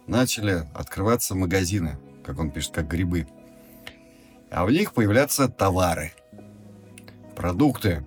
начали 0.09 0.69
открываться 0.75 1.37
магазины– 1.37 1.97
как 2.31 2.39
он 2.39 2.53
пишет, 2.53 2.73
как 2.75 2.87
грибы. 2.87 3.27
А 4.53 4.65
в 4.65 4.71
них 4.71 4.93
появляются 4.93 5.49
товары, 5.49 6.13
продукты, 7.35 8.05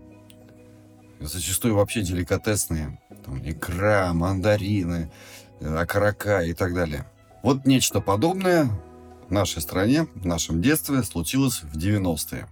зачастую 1.20 1.76
вообще 1.76 2.02
деликатесные. 2.02 3.00
Там 3.26 3.42
икра, 3.44 4.14
мандарины, 4.14 5.12
окорока 5.62 6.42
и 6.42 6.54
так 6.54 6.74
далее. 6.74 7.06
Вот 7.42 7.66
нечто 7.66 8.00
подобное 8.00 8.70
в 9.28 9.32
нашей 9.32 9.62
стране, 9.62 10.08
в 10.16 10.26
нашем 10.26 10.62
детстве 10.62 11.04
случилось 11.04 11.64
в 11.64 11.78
90-е. 11.78 12.48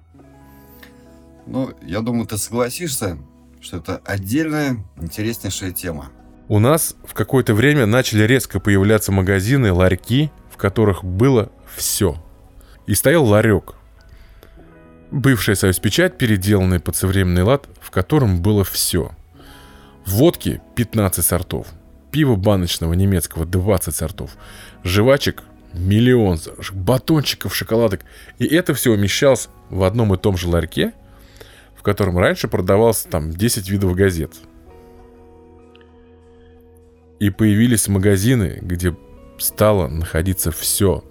Ну, 1.48 1.74
я 1.82 2.02
думаю, 2.02 2.26
ты 2.28 2.38
согласишься, 2.38 3.18
что 3.62 3.78
это 3.78 4.02
отдельная 4.04 4.76
интереснейшая 4.98 5.72
тема. 5.72 6.12
У 6.50 6.60
нас 6.60 6.98
в 7.06 7.14
какое-то 7.14 7.54
время 7.54 7.86
начали 7.86 8.24
резко 8.24 8.60
появляться 8.60 9.14
магазины, 9.14 9.72
ларьки, 9.72 10.32
в 10.50 10.58
которых 10.58 11.06
было 11.06 11.50
все. 11.76 12.22
И 12.88 12.94
стоял 12.94 13.26
ларек. 13.26 13.76
Бывшая 15.12 15.56
союзпечать, 15.56 16.18
переделанный 16.18 16.80
под 16.80 16.96
современный 16.96 17.44
лад, 17.44 17.68
в 17.82 17.92
котором 17.92 18.42
было 18.42 18.64
все. 18.64 19.12
Водки 20.06 20.62
15 20.76 21.26
сортов. 21.26 21.68
Пива 22.12 22.36
баночного 22.36 22.94
немецкого 22.94 23.46
20 23.46 23.96
сортов. 23.96 24.32
Жвачек 24.84 25.44
миллион. 25.74 26.40
Батончиков, 26.74 27.56
шоколадок. 27.56 28.02
И 28.40 28.46
это 28.46 28.74
все 28.74 28.92
умещалось 28.92 29.50
в 29.70 29.84
одном 29.84 30.14
и 30.14 30.18
том 30.18 30.38
же 30.38 30.48
ларьке, 30.48 30.94
в 31.76 31.84
котором 31.84 32.18
раньше 32.18 32.48
продавался 32.48 33.08
там 33.10 33.32
10 33.32 33.70
видов 33.70 33.96
газет. 33.96 34.34
И 37.20 37.30
появились 37.30 37.88
магазины, 37.88 38.60
где 38.62 38.96
стало 39.38 39.88
находиться 39.88 40.52
все 40.52 41.04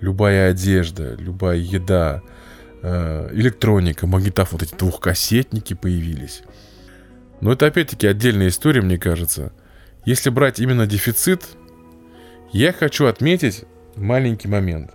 любая 0.00 0.50
одежда, 0.50 1.14
любая 1.14 1.58
еда, 1.58 2.22
э, 2.82 3.30
электроника, 3.32 4.06
магнитофон, 4.06 4.58
вот 4.58 4.68
эти 4.68 4.76
двухкассетники 4.76 5.74
появились. 5.74 6.42
Но 7.40 7.52
это 7.52 7.66
опять-таки 7.66 8.06
отдельная 8.06 8.48
история, 8.48 8.82
мне 8.82 8.98
кажется. 8.98 9.52
Если 10.04 10.30
брать 10.30 10.60
именно 10.60 10.86
дефицит, 10.86 11.44
я 12.52 12.72
хочу 12.72 13.06
отметить 13.06 13.64
маленький 13.96 14.48
момент. 14.48 14.92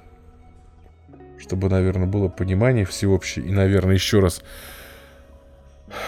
чтобы, 1.37 1.69
наверное, 1.69 2.07
было 2.07 2.27
понимание 2.27 2.85
всеобщее 2.85 3.45
и, 3.45 3.51
наверное, 3.51 3.93
еще 3.93 4.19
раз 4.19 4.41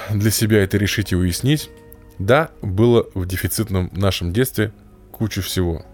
для 0.09 0.31
себя 0.31 0.63
это 0.63 0.77
решить 0.77 1.11
и 1.11 1.15
уяснить. 1.15 1.69
Да, 2.17 2.49
было 2.63 3.07
в 3.13 3.27
дефицитном 3.27 3.91
нашем 3.93 4.33
детстве 4.33 4.71
куча 5.11 5.41
всего. 5.41 5.85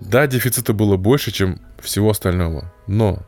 Да, 0.00 0.26
дефицита 0.26 0.72
было 0.72 0.96
больше, 0.96 1.30
чем 1.30 1.60
всего 1.80 2.10
остального. 2.10 2.72
Но, 2.86 3.26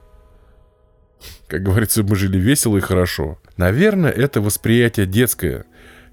как 1.47 1.63
говорится, 1.63 2.03
мы 2.03 2.15
жили 2.15 2.39
весело 2.39 2.77
и 2.77 2.81
хорошо. 2.83 3.39
Наверное, 3.57 4.11
это 4.11 4.41
восприятие 4.41 5.07
детское, 5.07 5.65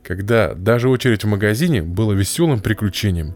когда 0.03 0.53
даже 0.53 0.89
очередь 0.89 1.24
в 1.24 1.28
магазине 1.28 1.82
было 1.82 2.14
веселым 2.14 2.62
приключением. 2.62 3.36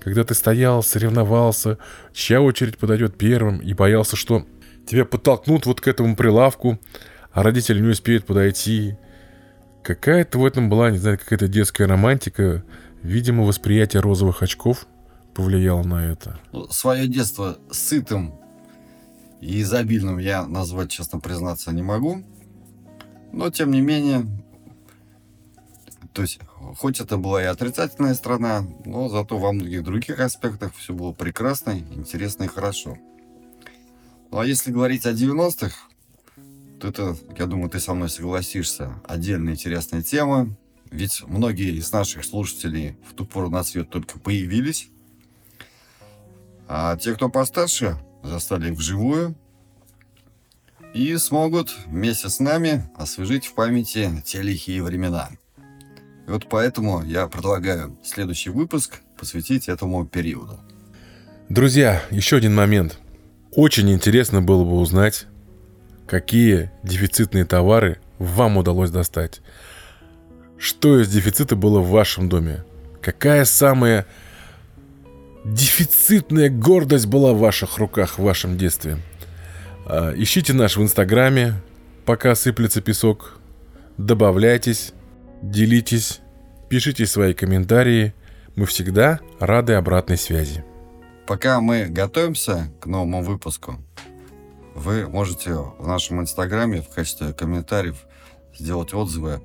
Когда 0.00 0.24
ты 0.24 0.34
стоял, 0.34 0.82
соревновался, 0.82 1.78
чья 2.12 2.40
очередь 2.40 2.78
подойдет 2.78 3.18
первым, 3.18 3.58
и 3.58 3.74
боялся, 3.74 4.16
что 4.16 4.46
тебя 4.86 5.04
подтолкнут 5.04 5.66
вот 5.66 5.80
к 5.80 5.88
этому 5.88 6.16
прилавку, 6.16 6.80
а 7.32 7.42
родители 7.42 7.80
не 7.80 7.88
успеют 7.88 8.24
подойти. 8.24 8.96
Какая-то 9.82 10.38
в 10.38 10.44
этом 10.44 10.70
была, 10.70 10.90
не 10.90 10.98
знаю, 10.98 11.18
какая-то 11.18 11.48
детская 11.48 11.86
романтика. 11.86 12.64
Видимо, 13.02 13.44
восприятие 13.44 14.00
розовых 14.00 14.42
очков 14.42 14.86
повлияло 15.40 15.82
на 15.82 16.04
это. 16.04 16.38
Ну, 16.52 16.68
свое 16.68 17.08
детство 17.08 17.58
сытым 17.70 18.34
и 19.40 19.62
изобильным 19.62 20.18
я 20.18 20.46
назвать, 20.46 20.90
честно 20.90 21.18
признаться, 21.18 21.72
не 21.72 21.80
могу. 21.80 22.22
Но, 23.32 23.48
тем 23.48 23.70
не 23.70 23.80
менее, 23.80 24.26
то 26.12 26.20
есть, 26.20 26.40
хоть 26.76 27.00
это 27.00 27.16
была 27.16 27.42
и 27.42 27.46
отрицательная 27.46 28.12
сторона, 28.12 28.66
но 28.84 29.08
зато 29.08 29.38
во 29.38 29.52
многих 29.52 29.82
других 29.82 30.20
аспектах 30.20 30.74
все 30.74 30.92
было 30.92 31.12
прекрасно, 31.12 31.70
интересно 31.70 32.44
и 32.44 32.48
хорошо. 32.48 32.98
Ну 34.30 34.40
а 34.40 34.44
если 34.44 34.70
говорить 34.70 35.06
о 35.06 35.12
90-х, 35.12 35.74
то 36.80 36.88
это, 36.88 37.16
я 37.38 37.46
думаю, 37.46 37.70
ты 37.70 37.80
со 37.80 37.94
мной 37.94 38.10
согласишься, 38.10 38.92
отдельная 39.08 39.54
интересная 39.54 40.02
тема. 40.02 40.54
Ведь 40.90 41.22
многие 41.26 41.78
из 41.78 41.90
наших 41.92 42.26
слушателей 42.26 42.98
в 43.08 43.14
ту 43.14 43.24
пору 43.24 43.48
на 43.48 43.64
свет 43.64 43.88
только 43.88 44.18
появились. 44.18 44.90
А 46.72 46.96
те, 46.96 47.14
кто 47.14 47.28
постарше, 47.28 47.96
застали 48.22 48.70
их 48.70 48.78
вживую 48.78 49.34
и 50.94 51.16
смогут 51.16 51.76
вместе 51.86 52.28
с 52.28 52.38
нами 52.38 52.88
освежить 52.94 53.44
в 53.46 53.54
памяти 53.54 54.22
те 54.24 54.40
лихие 54.40 54.80
времена. 54.84 55.30
И 56.28 56.30
вот 56.30 56.48
поэтому 56.48 57.02
я 57.02 57.26
предлагаю 57.26 57.98
следующий 58.04 58.50
выпуск 58.50 59.00
посвятить 59.18 59.68
этому 59.68 60.06
периоду. 60.06 60.60
Друзья, 61.48 62.04
еще 62.12 62.36
один 62.36 62.54
момент. 62.54 63.00
Очень 63.50 63.90
интересно 63.90 64.40
было 64.40 64.62
бы 64.62 64.78
узнать, 64.78 65.26
какие 66.06 66.70
дефицитные 66.84 67.46
товары 67.46 67.98
вам 68.20 68.58
удалось 68.58 68.92
достать. 68.92 69.40
Что 70.56 71.00
из 71.00 71.08
дефицита 71.08 71.56
было 71.56 71.80
в 71.80 71.90
вашем 71.90 72.28
доме? 72.28 72.62
Какая 73.02 73.44
самая 73.44 74.06
дефицитная 75.44 76.50
гордость 76.50 77.06
была 77.06 77.32
в 77.32 77.38
ваших 77.38 77.78
руках 77.78 78.18
в 78.18 78.22
вашем 78.22 78.58
детстве? 78.58 78.98
А, 79.86 80.12
ищите 80.14 80.52
наш 80.52 80.76
в 80.76 80.82
Инстаграме, 80.82 81.54
пока 82.04 82.34
сыплется 82.34 82.80
песок. 82.80 83.38
Добавляйтесь, 83.96 84.92
делитесь, 85.42 86.20
пишите 86.68 87.06
свои 87.06 87.34
комментарии. 87.34 88.14
Мы 88.56 88.66
всегда 88.66 89.20
рады 89.38 89.74
обратной 89.74 90.16
связи. 90.16 90.64
Пока 91.26 91.60
мы 91.60 91.86
готовимся 91.86 92.72
к 92.80 92.86
новому 92.86 93.22
выпуску, 93.22 93.78
вы 94.74 95.08
можете 95.08 95.54
в 95.54 95.86
нашем 95.86 96.20
инстаграме 96.20 96.82
в 96.82 96.88
качестве 96.88 97.32
комментариев 97.32 97.96
сделать 98.58 98.92
отзывы 98.94 99.40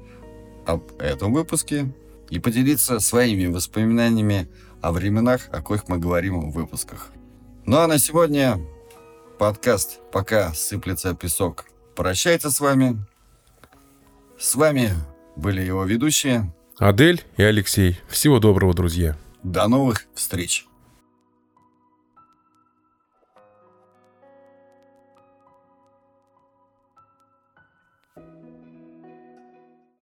об 0.65 0.83
этом 0.99 1.33
выпуске 1.33 1.93
и 2.29 2.39
поделиться 2.39 2.99
своими 2.99 3.45
воспоминаниями 3.45 4.47
о 4.85 4.91
временах, 4.91 5.49
о 5.51 5.63
коих 5.63 5.87
мы 5.87 5.97
говорим 5.97 6.39
в 6.39 6.53
выпусках. 6.53 7.09
Ну 7.65 7.77
а 7.77 7.87
на 7.87 7.97
сегодня 7.97 8.59
подкаст 9.39 9.99
«Пока 10.11 10.53
сыплется 10.53 11.15
песок» 11.15 11.65
прощается 11.95 12.51
с 12.51 12.59
вами. 12.59 13.03
С 14.37 14.53
вами 14.53 14.91
были 15.35 15.61
его 15.61 15.83
ведущие 15.85 16.53
Адель 16.77 17.23
и 17.35 17.41
Алексей. 17.41 17.99
Всего 18.07 18.39
доброго, 18.39 18.75
друзья. 18.75 19.17
До 19.41 19.67
новых 19.67 20.05
встреч! 20.13 20.67